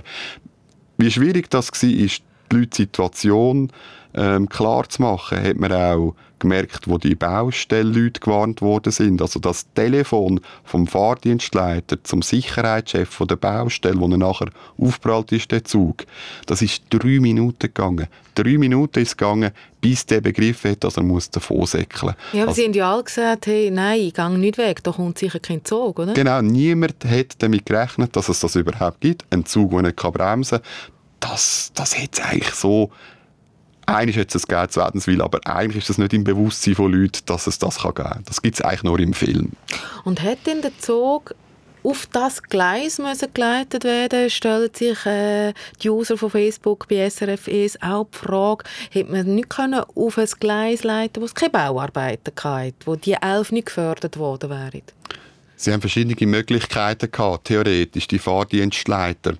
Wie 0.96 1.10
schwierig 1.10 1.50
das 1.50 1.70
war, 1.70 1.90
ist 1.90 2.22
die 2.50 2.56
Leute 2.56 2.76
Situation 2.76 3.70
ähm, 4.14 4.48
klar 4.48 4.88
zu 4.88 5.02
machen, 5.02 5.42
hat 5.42 5.56
man 5.56 5.72
auch 5.72 6.14
gemerkt, 6.40 6.88
wo 6.88 6.98
die 6.98 7.14
Baustellleute 7.14 8.18
gewarnt 8.18 8.60
worden 8.60 8.90
sind. 8.90 9.22
Also 9.22 9.38
das 9.38 9.66
Telefon 9.74 10.40
vom 10.64 10.86
Fahrdienstleiter 10.86 12.02
zum 12.02 12.22
Sicherheitschef 12.22 13.08
von 13.08 13.28
der 13.28 13.36
Baustelle, 13.36 14.00
wo 14.00 14.08
er 14.08 14.16
nachher 14.16 14.48
aufprallt 14.78 15.30
ist, 15.30 15.52
der 15.52 15.64
Zug, 15.64 16.06
das 16.46 16.62
ist 16.62 16.82
drei 16.90 17.20
Minuten 17.20 17.58
gegangen. 17.60 18.08
Drei 18.34 18.58
Minuten 18.58 19.00
ist 19.00 19.18
gegangen, 19.18 19.52
bis 19.80 20.06
der 20.06 20.20
begriffen 20.20 20.72
hat, 20.72 20.82
dass 20.84 20.96
er 20.96 21.02
muss 21.02 21.30
davon 21.30 21.66
säckeln 21.66 22.14
muss. 22.14 22.32
Ja, 22.32 22.42
aber 22.42 22.48
also, 22.50 22.60
sie 22.60 22.66
haben 22.66 22.74
ja 22.74 22.92
alle 22.92 23.04
gesagt, 23.04 23.46
hey, 23.46 23.70
nein, 23.70 24.00
ich 24.00 24.14
gehe 24.14 24.30
nicht 24.30 24.58
weg, 24.58 24.82
da 24.82 24.92
kommt 24.92 25.18
sicher 25.18 25.40
kein 25.40 25.64
Zug, 25.64 25.98
oder? 25.98 26.14
Genau, 26.14 26.40
niemand 26.40 27.04
hat 27.04 27.34
damit 27.38 27.66
gerechnet, 27.66 28.16
dass 28.16 28.28
es 28.28 28.40
das 28.40 28.56
überhaupt 28.56 29.00
gibt. 29.00 29.24
Ein 29.30 29.44
Zug, 29.44 29.70
der 29.72 29.82
nicht 29.82 29.96
bremsen 29.96 30.58
kann. 30.58 30.92
Das, 31.20 31.70
das 31.74 31.98
hat 31.98 32.10
es 32.14 32.20
eigentlich 32.20 32.54
so 32.54 32.90
eigentlich 33.94 34.16
hätte 34.16 34.38
es 34.38 34.46
gegeben 34.46 34.70
zu 34.70 34.80
Wädenswil, 34.80 35.22
aber 35.22 35.40
eigentlich 35.44 35.84
ist 35.84 35.90
es 35.90 35.98
nicht 35.98 36.12
im 36.12 36.24
Bewusstsein 36.24 36.74
von 36.74 36.92
Leuten, 36.92 37.20
dass 37.26 37.46
es 37.46 37.58
das 37.58 37.82
geben 37.82 37.94
kann. 37.94 38.22
Das 38.26 38.42
gibt 38.42 38.56
es 38.56 38.62
eigentlich 38.62 38.82
nur 38.82 38.98
im 38.98 39.14
Film. 39.14 39.52
Und 40.04 40.22
hat 40.22 40.46
denn 40.46 40.62
der 40.62 40.76
Zug 40.78 41.34
auf 41.82 42.06
das 42.12 42.42
Gleis 42.42 43.00
geleitet 43.32 43.84
werden, 43.84 44.30
stellt 44.30 44.76
sich 44.76 45.04
äh, 45.06 45.54
die 45.82 45.90
User 45.90 46.16
von 46.16 46.30
Facebook 46.30 46.88
bei 46.88 47.08
SRFEs 47.08 47.80
auch 47.82 48.06
die 48.12 48.18
Frage, 48.18 48.64
hätte 48.90 49.10
man 49.10 49.34
nicht 49.34 49.50
können 49.50 49.80
auf 49.94 50.18
ein 50.18 50.28
Gleis 50.38 50.84
leiten, 50.84 51.22
wo 51.22 51.26
es 51.26 51.34
keine 51.34 51.50
Bauarbeiten 51.50 52.34
gab, 52.34 52.74
wo 52.84 52.96
die 52.96 53.14
elf 53.14 53.52
nicht 53.52 53.66
gefördert 53.66 54.18
worden 54.18 54.50
wären? 54.50 54.82
Sie 55.60 55.74
haben 55.74 55.82
verschiedene 55.82 56.16
Möglichkeiten 56.26 57.10
gehabt, 57.10 57.48
theoretisch, 57.48 58.08
die 58.08 58.18
Fahrdienstleiter. 58.18 59.34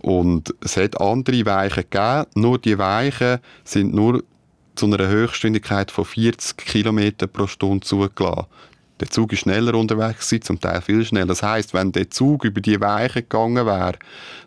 Und 0.00 0.52
es 0.60 0.76
hat 0.76 1.00
andere 1.00 1.46
Weichen 1.46 1.84
gegeben, 1.88 2.26
nur 2.34 2.58
die 2.58 2.78
Weichen 2.78 3.38
sind 3.62 3.94
nur 3.94 4.24
zu 4.74 4.86
einer 4.86 5.06
Höchstgeschwindigkeit 5.06 5.92
von 5.92 6.04
40 6.04 6.56
km 6.56 7.12
pro 7.32 7.46
Stunde 7.46 7.86
zugelassen. 7.86 8.46
Der 9.00 9.10
Zug 9.10 9.32
ist 9.32 9.40
schneller 9.40 9.74
unterwegs 9.74 10.32
zum 10.42 10.60
Teil 10.60 10.80
viel 10.80 11.04
schneller. 11.04 11.26
Das 11.26 11.42
heißt, 11.42 11.74
wenn 11.74 11.90
der 11.90 12.10
Zug 12.10 12.44
über 12.44 12.60
die 12.60 12.80
Weiche 12.80 13.22
gegangen 13.22 13.66
wäre, 13.66 13.98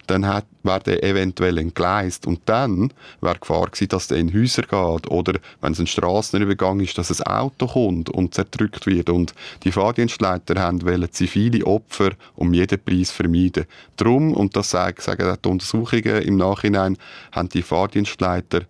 dann 0.07 0.23
wäre 0.23 0.79
der 0.85 1.03
eventuell 1.03 1.57
entgleist. 1.57 2.25
Und 2.25 2.41
dann 2.45 2.93
wäre 3.21 3.37
Gefahr 3.39 3.65
gewesen, 3.65 3.89
dass 3.89 4.07
der 4.07 4.17
in 4.17 4.33
Häuser 4.33 4.61
geht. 4.61 5.11
Oder 5.11 5.39
wenn 5.59 5.73
es 5.73 5.79
ein 5.79 5.87
Strassenübergang 5.87 6.79
ist, 6.79 6.97
dass 6.97 7.11
ein 7.21 7.27
Auto 7.27 7.67
kommt 7.67 8.09
und 8.09 8.33
zerdrückt 8.33 8.85
wird. 8.85 9.09
Und 9.09 9.33
die 9.63 9.71
Fahrdienstleiter 9.71 10.61
haben 10.61 10.83
wollen 10.83 11.11
zivile 11.11 11.65
Opfer 11.65 12.11
um 12.35 12.53
jeden 12.53 12.79
Preis 12.79 13.11
vermeiden. 13.11 13.65
Darum, 13.97 14.33
und 14.33 14.55
das 14.55 14.69
sagen, 14.69 15.01
sagen 15.01 15.29
auch 15.29 15.37
die 15.37 15.49
Untersuchungen 15.49 16.21
im 16.21 16.37
Nachhinein, 16.37 16.97
haben 17.31 17.49
die 17.49 17.61
Fahrdienstleiter 17.61 18.61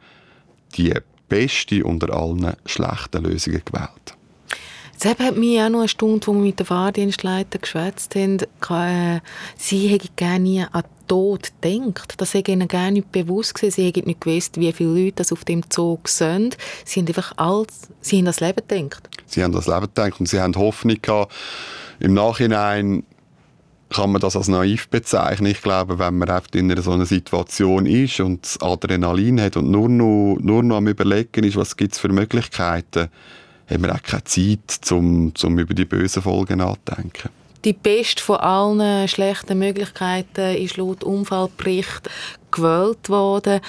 die 0.77 0.93
beste 1.29 1.83
unter 1.83 2.13
allen 2.13 2.55
schlechten 2.65 3.23
Lösungen 3.23 3.61
gewählt. 3.63 4.15
Jetzt 4.97 5.19
hat 5.19 5.35
mich 5.35 5.59
auch 5.59 5.69
noch 5.69 5.79
eine 5.79 5.87
Stunde, 5.89 6.25
wo 6.25 6.33
wir 6.33 6.39
mit 6.39 6.59
den 6.59 6.65
Fahrdienstleitern 6.65 7.61
geschwätzt 7.61 8.15
haben, 8.15 8.39
äh, 8.39 9.19
sie 9.57 9.87
hätten 9.87 10.09
gerne 10.15 10.39
nie 10.39 10.61
an 10.61 10.83
den 10.83 11.07
Tod 11.07 11.51
gedacht. 11.59 12.13
Das 12.17 12.33
hätte 12.33 12.51
ihnen 12.51 12.69
gar 12.69 12.91
nicht 12.91 13.11
bewusst 13.11 13.55
gewesen. 13.55 13.75
Sie 13.75 13.85
hätten 13.85 14.05
nicht 14.05 14.21
gewusst, 14.21 14.57
wie 14.57 14.71
viele 14.71 14.97
Leute 14.97 15.17
das 15.17 15.33
auf 15.33 15.43
dem 15.43 15.69
Zug 15.69 16.07
sind. 16.07 16.57
Sie 16.85 17.01
haben 17.01 17.07
einfach 17.07 17.33
alles, 17.35 17.89
sie 17.99 18.19
haben 18.19 18.25
das 18.25 18.39
Leben 18.39 18.61
gedacht. 18.67 19.09
Sie 19.25 19.43
haben 19.43 19.51
das 19.51 19.67
Leben 19.67 19.81
gedacht 19.81 20.19
und 20.19 20.27
sie 20.27 20.39
haben 20.39 20.55
Hoffnung 20.55 20.97
gehabt. 21.01 21.33
Im 21.99 22.13
Nachhinein 22.13 23.03
kann 23.89 24.11
man 24.11 24.21
das 24.21 24.37
als 24.37 24.47
naiv 24.47 24.87
bezeichnen. 24.87 25.51
Ich 25.51 25.61
glaube, 25.61 25.99
wenn 25.99 26.17
man 26.17 26.41
in 26.53 26.81
so 26.81 26.91
einer 26.91 27.05
Situation 27.05 27.85
ist 27.85 28.21
und 28.21 28.57
Adrenalin 28.61 29.41
hat 29.41 29.57
und 29.57 29.69
nur 29.69 29.89
noch, 29.89 30.37
nur 30.39 30.63
noch 30.63 30.77
am 30.77 30.87
Überlegen 30.87 31.43
ist, 31.43 31.57
was 31.57 31.75
gibt 31.75 31.93
es 31.93 31.99
für 31.99 32.09
Möglichkeiten, 32.09 33.09
haben 33.69 33.83
wir 33.83 33.93
auch 33.93 34.03
keine 34.03 34.23
Zeit, 34.23 34.91
um, 34.91 35.33
um 35.41 35.59
über 35.59 35.73
die 35.73 35.85
bösen 35.85 36.21
Folgen 36.21 36.59
nachzudenken. 36.59 37.29
Die 37.65 37.73
beste 37.73 38.21
von 38.21 38.37
allen 38.37 39.07
schlechten 39.07 39.57
Möglichkeiten 39.57 40.55
ist 40.55 40.77
laut 40.77 41.03
Unfallbericht 41.03 42.07
gewählt 42.51 43.09
worden. 43.09 43.59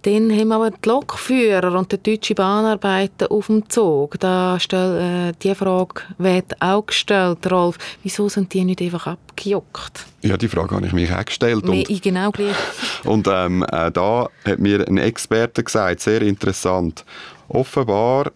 Dann 0.00 0.32
haben 0.32 0.48
wir 0.48 0.54
aber 0.54 0.70
die 0.70 0.88
Lokführer 0.88 1.78
und 1.78 1.92
die 1.92 2.02
deutsche 2.02 2.34
Bahnarbeiter 2.34 3.30
auf 3.30 3.48
dem 3.48 3.68
Zug. 3.68 4.18
Da 4.18 4.58
stell, 4.58 5.30
äh, 5.30 5.32
die 5.42 5.54
Frage 5.54 6.02
wird 6.16 6.60
auch 6.60 6.86
gestellt, 6.86 7.50
Rolf. 7.50 7.76
Wieso 8.02 8.30
sind 8.30 8.52
die 8.54 8.64
nicht 8.64 8.80
einfach 8.80 9.08
abgejuckt? 9.08 10.06
Ja, 10.22 10.38
die 10.38 10.48
Frage 10.48 10.76
habe 10.76 10.86
ich 10.86 10.94
mich 10.94 11.12
auch 11.12 11.24
gestellt. 11.24 11.66
Mir, 11.66 11.86
und, 11.86 12.02
genau 12.02 12.30
gleich. 12.30 12.56
Und 13.04 13.28
ähm, 13.30 13.62
äh, 13.70 13.92
da 13.92 14.30
hat 14.46 14.58
mir 14.58 14.88
ein 14.88 14.96
Experte 14.96 15.62
gesagt, 15.62 16.00
sehr 16.00 16.22
interessant, 16.22 17.04
offenbar 17.48 18.32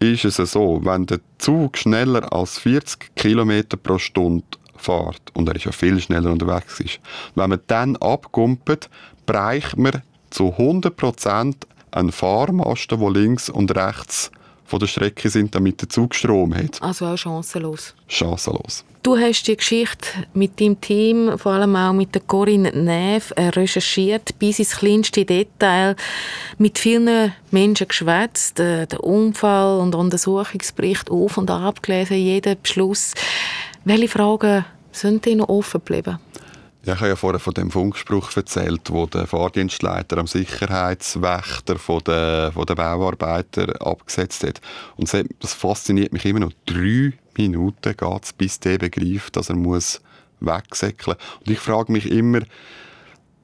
ist 0.00 0.24
es 0.24 0.36
so, 0.52 0.80
wenn 0.84 1.06
der 1.06 1.20
Zug 1.38 1.78
schneller 1.78 2.32
als 2.32 2.58
40 2.58 3.14
km 3.14 3.62
pro 3.82 3.98
Stunde 3.98 4.44
fährt, 4.76 5.22
und 5.34 5.48
er 5.48 5.56
ist 5.56 5.64
ja 5.64 5.72
viel 5.72 6.00
schneller 6.00 6.30
unterwegs 6.30 6.80
ist, 6.80 7.00
wenn 7.34 7.50
man 7.50 7.60
dann 7.66 7.96
abkumpelt, 7.96 8.90
bereicht 9.26 9.76
man 9.76 10.02
zu 10.30 10.54
100% 10.58 11.54
einen 11.92 12.12
Fahrmasten, 12.12 12.98
der 12.98 13.10
links 13.10 13.48
und 13.48 13.74
rechts 13.74 14.30
von 14.64 14.78
der 14.78 14.86
Strecke 14.86 15.28
sind, 15.28 15.54
damit 15.54 15.80
der 15.80 15.88
Zug 15.88 16.14
Strom 16.14 16.54
hat. 16.54 16.82
Also 16.82 17.06
auch 17.06 17.16
chancenlos. 17.16 17.94
Chancenlos. 18.08 18.84
Du 19.02 19.18
hast 19.18 19.46
die 19.46 19.56
Geschichte 19.56 20.08
mit 20.32 20.58
deinem 20.58 20.80
Team, 20.80 21.36
vor 21.36 21.52
allem 21.52 21.76
auch 21.76 21.92
mit 21.92 22.14
der 22.14 22.22
Corinne 22.22 22.72
Neff, 22.72 23.34
äh, 23.36 23.48
recherchiert, 23.48 24.38
bis 24.38 24.58
ins 24.58 24.76
kleinste 24.76 25.26
Detail, 25.26 25.94
mit 26.56 26.78
vielen 26.78 27.32
Menschen 27.50 27.86
geschwätzt, 27.86 28.60
äh, 28.60 28.86
den 28.86 29.00
Unfall 29.00 29.80
und 29.80 29.94
Untersuchungsbericht 29.94 31.10
auf 31.10 31.36
und 31.36 31.50
ab 31.50 31.82
gelesen, 31.82 32.16
jeden 32.16 32.56
Beschluss. 32.62 33.12
Welche 33.84 34.08
Fragen 34.08 34.64
sind 34.90 35.26
dir 35.26 35.36
noch 35.36 35.50
offen 35.50 35.82
geblieben? 35.84 36.18
Ja, 36.84 36.92
ich 36.92 37.00
habe 37.00 37.08
ja 37.08 37.16
vorher 37.16 37.40
von 37.40 37.54
dem 37.54 37.70
Funkspruch 37.70 38.36
erzählt, 38.36 38.90
wo 38.90 39.06
der 39.06 39.26
Fahrdienstleiter 39.26 40.18
am 40.18 40.26
Sicherheitswächter 40.26 41.78
von 41.78 42.00
den, 42.00 42.52
von 42.52 42.66
den 42.66 42.76
Bauarbeitern 42.76 43.70
abgesetzt 43.76 44.44
hat. 44.44 44.60
Und 44.96 45.10
das 45.40 45.54
fasziniert 45.54 46.12
mich 46.12 46.26
immer 46.26 46.40
noch. 46.40 46.52
Drei 46.66 47.14
Minuten 47.38 47.96
geht 47.96 48.22
es, 48.22 48.34
bis 48.34 48.60
der 48.60 48.76
begreift, 48.76 49.34
dass 49.34 49.48
er 49.48 49.56
muss 49.56 50.02
wegsäckeln 50.40 51.16
muss. 51.16 51.38
Und 51.40 51.52
ich 51.52 51.58
frage 51.58 51.90
mich 51.90 52.10
immer, 52.10 52.40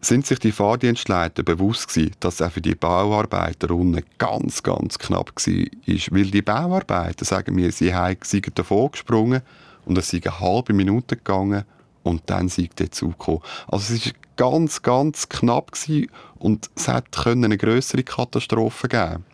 sind 0.02 0.26
sich 0.26 0.38
die 0.38 0.52
Fahrdienstleiter 0.52 1.42
bewusst 1.42 1.88
gewesen, 1.88 2.16
dass 2.20 2.42
auch 2.42 2.52
für 2.52 2.60
die 2.60 2.74
Bauarbeiter 2.74 3.70
unten 3.70 4.04
ganz, 4.18 4.62
ganz 4.62 4.98
knapp 4.98 5.32
war? 5.34 6.10
Weil 6.10 6.30
die 6.30 6.42
Bauarbeiter 6.42 7.24
sagen 7.24 7.54
mir, 7.54 7.72
sie 7.72 7.88
seien 7.88 8.42
davon 8.54 8.90
gesprungen 8.90 9.40
und 9.86 9.96
es 9.96 10.10
sei 10.10 10.20
eine 10.22 10.40
halbe 10.40 10.74
Minute 10.74 11.16
gegangen 11.16 11.64
und 12.02 12.22
dann 12.26 12.50
der 12.78 12.90
Zug 12.90 13.18
gekommen. 13.18 13.42
Also 13.68 13.94
es 13.94 14.06
war 14.06 14.12
ganz, 14.36 14.82
ganz 14.82 15.28
knapp 15.28 15.72
gewesen 15.72 16.10
und 16.38 16.70
es 16.74 16.88
hätte 16.88 17.30
eine 17.30 17.58
größere 17.58 18.02
Katastrophe 18.02 18.88
geben 18.88 19.24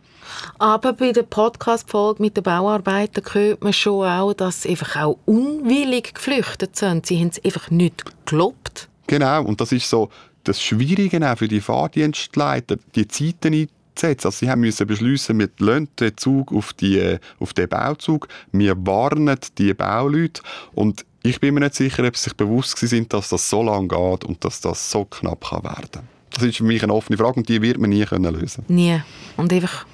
aber 0.59 0.92
bei 0.92 1.12
der 1.12 1.22
Podcast-Folge 1.22 2.22
mit 2.22 2.37
den 2.37 2.42
Bauarbeitern 2.42 3.24
hört 3.33 3.62
man 3.62 3.72
schon 3.72 4.07
auch, 4.07 4.33
dass 4.33 4.62
sie 4.62 4.70
einfach 4.70 4.96
auch 4.96 5.18
unwillig 5.24 6.14
geflüchtet 6.14 6.76
sind. 6.76 7.07
Sie 7.07 7.20
haben 7.20 7.29
es 7.29 7.44
einfach 7.44 7.70
nicht 7.70 8.05
geglaubt. 8.05 8.88
Genau, 9.07 9.44
und 9.44 9.61
das 9.61 9.72
ist 9.72 9.88
so 9.88 10.09
das 10.44 10.62
Schwierige 10.62 11.31
auch 11.31 11.38
für 11.38 11.48
die 11.48 11.61
Fahrdienstleiter, 11.61 12.76
die 12.94 13.09
Zeiten 13.09 13.55
einzusetzen. 13.55 14.26
Also 14.26 14.31
sie 14.31 14.50
haben 14.50 14.61
müssen 14.61 14.87
beschließen, 14.87 15.38
wir 15.38 15.48
lassen 15.59 15.88
den 15.98 16.16
Zug 16.16 16.52
auf, 16.52 16.72
die, 16.72 17.18
auf 17.40 17.52
den 17.52 17.68
Bauzug, 17.68 18.29
wir 18.52 18.74
warnen 18.87 19.38
die 19.59 19.74
Bauleute 19.74 20.42
und 20.74 21.05
ich 21.26 21.40
bin 21.40 21.54
mir 21.54 21.60
nicht 21.60 21.74
sicher, 21.74 22.04
ob 22.04 22.16
sie 22.16 22.24
sich 22.24 22.36
bewusst 22.36 22.78
sind, 22.78 23.12
dass 23.12 23.28
das 23.28 23.48
so 23.48 23.62
lange 23.62 23.88
geht 23.88 24.24
und 24.24 24.44
dass 24.44 24.60
das 24.60 24.90
so 24.90 25.04
knapp 25.04 25.48
kann 25.48 25.64
werden 25.64 25.90
kann. 25.90 26.08
Das 26.30 26.42
ist 26.44 26.58
für 26.58 26.64
mich 26.64 26.82
eine 26.82 26.92
offene 26.92 27.16
Frage 27.16 27.36
und 27.38 27.48
die 27.48 27.62
wird 27.62 27.78
man 27.78 27.90
nie 27.90 28.04
können 28.04 28.34
lösen 28.34 28.64
Nie. 28.68 29.00
Und 29.36 29.52
einfach, 29.52 29.86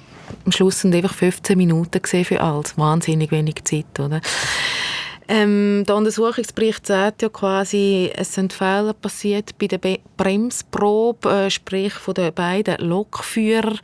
am 0.45 0.53
Schluss 0.53 0.81
sind 0.81 0.95
einfach 0.95 1.14
15 1.14 1.57
Minuten 1.57 2.01
für 2.05 2.40
alles. 2.40 2.77
Wahnsinnig 2.77 3.31
wenig 3.31 3.62
Zeit, 3.64 4.01
oder? 4.01 4.21
Ähm, 5.29 5.85
der 5.87 5.97
Untersuchungsbericht 5.97 6.87
sagt 6.87 7.23
ja 7.23 7.29
quasi, 7.29 8.11
es 8.14 8.35
sind 8.35 8.53
Fehler 8.53 8.92
passiert 8.92 9.57
bei 9.59 9.68
der 9.68 9.79
Be 9.79 10.01
Bremsprobe, 10.16 11.31
äh, 11.47 11.51
sprich 11.51 11.95
von 11.95 12.14
den 12.14 12.35
beiden 12.35 12.77
Lokführern, 12.79 13.79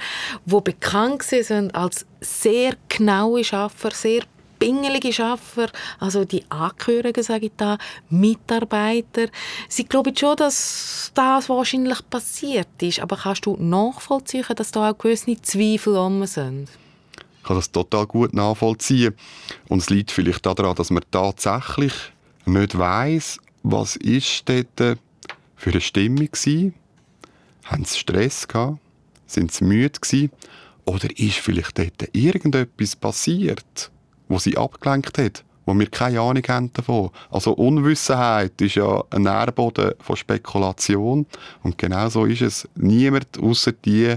die 0.44 0.60
bekannt 0.60 1.22
sind 1.22 1.74
als 1.74 2.06
sehr 2.20 2.74
genaue 2.88 3.44
Schaffer, 3.44 3.92
sehr 3.92 4.22
pingelige 4.58 5.12
Schaffer, 5.12 5.68
also 5.98 6.24
die 6.24 6.44
Angehörigen, 6.50 7.22
sage 7.22 7.46
ich 7.46 7.52
da, 7.56 7.78
Mitarbeiter. 8.10 9.28
Sie 9.68 9.84
glauben 9.84 10.16
schon, 10.16 10.36
dass 10.36 11.10
das 11.14 11.48
wahrscheinlich 11.48 11.98
passiert 12.08 12.68
ist, 12.80 13.00
aber 13.00 13.16
kannst 13.16 13.46
du 13.46 13.56
nachvollziehen, 13.58 14.44
dass 14.56 14.70
da 14.70 14.90
auch 14.90 14.98
gewisse 14.98 15.40
Zweifel 15.42 15.96
um 15.96 16.26
sind? 16.26 16.68
Ich 17.38 17.44
kann 17.44 17.56
das 17.56 17.72
total 17.72 18.06
gut 18.06 18.34
nachvollziehen. 18.34 19.14
Und 19.68 19.78
es 19.78 19.90
liegt 19.90 20.10
vielleicht 20.10 20.44
daran, 20.44 20.74
dass 20.74 20.90
man 20.90 21.02
tatsächlich 21.10 21.94
nicht 22.44 22.76
weiß, 22.76 23.38
was 23.62 23.96
ist 23.96 24.48
dort 24.48 24.98
für 25.56 25.70
eine 25.70 25.80
Stimmung 25.80 26.28
war. 26.28 26.72
Haben 27.64 27.84
sie 27.84 27.98
Stress 27.98 28.46
gehabt? 28.48 28.78
Sind 29.26 29.52
sie 29.52 29.64
müde 29.64 29.98
gewesen? 29.98 30.30
Oder 30.84 31.08
ist 31.18 31.38
vielleicht 31.38 31.78
dort 31.78 32.08
irgendetwas 32.14 32.96
passiert? 32.96 33.90
Wo 34.28 34.38
sie 34.38 34.56
abgelenkt 34.56 35.18
hat, 35.18 35.44
wo 35.66 35.74
wir 35.74 35.86
keine 35.86 36.20
Ahnung 36.20 36.42
haben 36.48 36.72
davon. 36.72 37.10
Also 37.30 37.52
Unwissenheit 37.52 38.60
ist 38.60 38.76
ja 38.76 39.02
ein 39.10 39.22
Nährboden 39.22 39.92
von 40.00 40.16
Spekulation 40.16 41.26
und 41.62 41.78
genau 41.78 42.08
so 42.08 42.24
ist 42.24 42.42
es. 42.42 42.68
Niemand 42.74 43.38
außer 43.38 43.72
die 43.72 44.16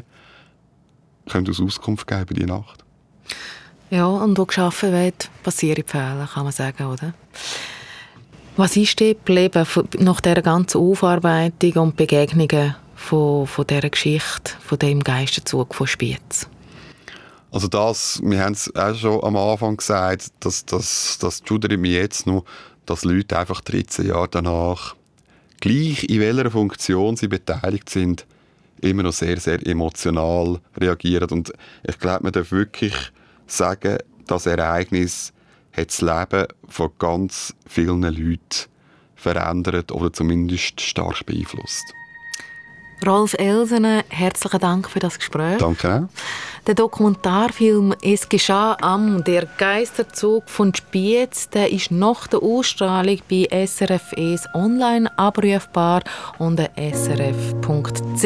könnte 1.29 1.51
uns 1.51 1.61
Auskunft 1.61 2.07
geben 2.07 2.35
die 2.35 2.45
Nacht. 2.45 2.83
Ja, 3.89 4.05
und 4.05 4.37
wo 4.37 4.45
geschaffen 4.45 4.93
wird, 4.93 5.29
passieren 5.43 5.83
Fehler, 5.85 6.29
kann 6.33 6.43
man 6.43 6.53
sagen, 6.53 6.85
oder? 6.85 7.13
Was 8.55 8.77
ist 8.77 8.99
dir 8.99 9.15
geblieben 9.15 9.65
nach 9.99 10.21
dieser 10.21 10.41
ganzen 10.41 10.79
Aufarbeitung 10.79 11.71
und 11.83 11.95
Begegnungen 11.95 12.75
von, 12.95 13.47
von 13.47 13.67
dieser 13.67 13.89
Geschichte, 13.89 14.53
von 14.61 14.79
dem 14.79 15.03
Geisterzug 15.03 15.75
von 15.75 15.87
Spiez? 15.87 16.47
Also 17.51 17.67
das, 17.67 18.21
wir 18.23 18.43
haben 18.43 18.53
es 18.53 18.73
auch 18.75 18.95
schon 18.95 19.23
am 19.23 19.35
Anfang 19.35 19.75
gesagt, 19.75 20.27
dass 20.39 20.65
das, 20.65 21.17
das 21.19 21.41
schudert 21.45 21.77
mich 21.77 21.91
jetzt 21.91 22.25
noch, 22.25 22.45
dass 22.85 23.03
Leute 23.03 23.37
einfach 23.37 23.59
13 23.61 24.07
Jahre 24.07 24.29
danach, 24.29 24.95
gleich 25.59 26.05
in 26.05 26.21
welcher 26.21 26.49
Funktion 26.49 27.17
sie 27.17 27.27
beteiligt 27.27 27.89
sind, 27.89 28.25
immer 28.79 29.03
noch 29.03 29.13
sehr, 29.13 29.37
sehr 29.39 29.65
emotional 29.67 30.59
reagieren. 30.79 31.29
Und 31.29 31.51
ich 31.87 31.99
glaube, 31.99 32.23
man 32.23 32.31
darf 32.31 32.51
wirklich 32.51 32.95
sagen, 33.47 33.97
das 34.27 34.45
Ereignis 34.45 35.33
hat 35.73 35.89
das 35.89 36.01
Leben 36.01 36.47
von 36.69 36.91
ganz 36.97 37.53
vielen 37.67 38.01
Leuten 38.01 38.69
verändert 39.15 39.91
oder 39.91 40.11
zumindest 40.11 40.81
stark 40.81 41.25
beeinflusst. 41.25 41.83
Rolf 43.05 43.33
Elsener, 43.33 44.03
herzlichen 44.09 44.59
Dank 44.59 44.89
für 44.89 44.99
das 44.99 45.17
Gespräch. 45.17 45.57
Danke. 45.57 46.07
Der 46.67 46.75
Dokumentarfilm 46.75 47.95
«Es 48.03 48.29
geschah 48.29 48.77
am 48.79 49.23
Der 49.23 49.47
Geisterzug 49.57 50.47
von 50.47 50.75
Spiez» 50.75 51.49
der 51.49 51.71
ist 51.71 51.89
nach 51.89 52.27
der 52.27 52.43
Ausstrahlung 52.43 53.17
bei 53.29 53.47
SRF 53.65 54.13
ES 54.15 54.47
online 54.53 55.09
abrufbar 55.17 56.03
unter 56.37 56.69
srf.ch. 56.77 58.25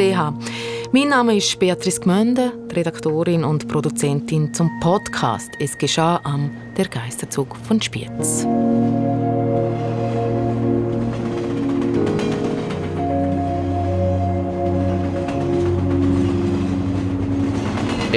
Mein 0.91 1.09
Name 1.09 1.37
ist 1.37 1.57
Beatrice 1.59 2.01
Gmünde, 2.01 2.51
Redaktorin 2.73 3.45
und 3.45 3.67
Produzentin 3.69 4.53
zum 4.53 4.69
Podcast 4.81 5.49
«Es 5.59 5.77
geschah 5.77 6.19
am 6.23 6.51
Der 6.75 6.89
Geisterzug 6.89 7.55
von 7.67 7.81
Spiez». 7.81 8.45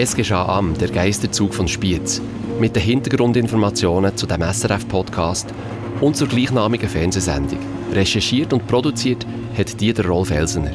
Es 0.01 0.15
geschah 0.15 0.47
am 0.47 0.79
Der 0.79 0.91
Geisterzug 0.91 1.53
von 1.53 1.67
Spiez 1.67 2.23
mit 2.61 2.77
den 2.77 2.85
Hintergrundinformationen 2.85 4.17
zu 4.17 4.29
dem 4.29 4.43
SRF-Podcast 4.43 5.53
und 6.01 6.17
zur 6.17 6.29
gleichnamigen 6.29 6.89
Fernsehsendung. 6.89 7.59
Recherchiert 7.93 8.53
und 8.53 8.69
produziert 8.69 9.27
hat 9.59 9.81
die 9.81 9.93
der 9.93 10.07
Rolf 10.07 10.31
Elsener. 10.31 10.71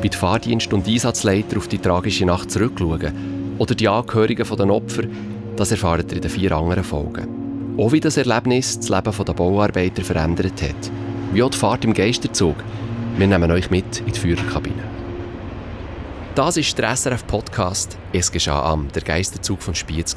Wie 0.00 0.08
die 0.08 0.16
Fahrdienst- 0.16 0.72
und 0.72 0.88
Einsatzleiter 0.88 1.58
auf 1.58 1.68
die 1.68 1.76
tragische 1.76 2.24
Nacht 2.24 2.50
zurückschauen 2.50 3.56
oder 3.58 3.74
die 3.74 3.86
Angehörigen 3.86 4.46
der 4.56 4.70
Opfer, 4.70 5.02
das 5.56 5.70
erfahrt 5.70 6.10
ihr 6.12 6.16
in 6.16 6.22
den 6.22 6.30
vier 6.30 6.52
anderen 6.52 6.84
Folgen. 6.84 7.76
Auch 7.76 7.92
wie 7.92 8.00
das 8.00 8.16
Erlebnis 8.16 8.78
das 8.78 8.88
Leben 8.88 9.24
der 9.26 9.34
Bauarbeiter 9.34 10.02
verändert 10.02 10.62
hat. 10.62 10.90
Wie 11.34 11.42
auch 11.42 11.50
die 11.50 11.58
Fahrt 11.58 11.84
im 11.84 11.92
Geisterzug. 11.92 12.56
Wir 13.18 13.26
nehmen 13.26 13.50
euch 13.50 13.70
mit 13.70 14.00
in 14.06 14.12
die 14.14 14.18
Führerkabine. 14.18 14.97
Das 16.38 16.56
ist 16.56 16.78
der 16.78 16.94
SRF-Podcast 16.94 17.98
«Es 18.12 18.30
geschah 18.30 18.62
am», 18.62 18.86
der 18.92 19.02
Geisterzug 19.02 19.60
von 19.60 19.74
Spiez. 19.74 20.14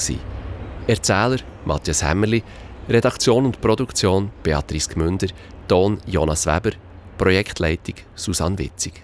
Erzähler 0.85 1.37
Matthias 1.65 2.03
Hämmerli, 2.03 2.43
Redaktion 2.87 3.47
und 3.47 3.59
Produktion 3.59 4.29
Beatrice 4.43 4.87
Gmünder, 4.87 5.29
Ton 5.67 5.99
Jonas 6.05 6.45
Weber, 6.45 6.73
Projektleitung 7.17 7.95
Susanne 8.13 8.59
Witzig. 8.59 9.03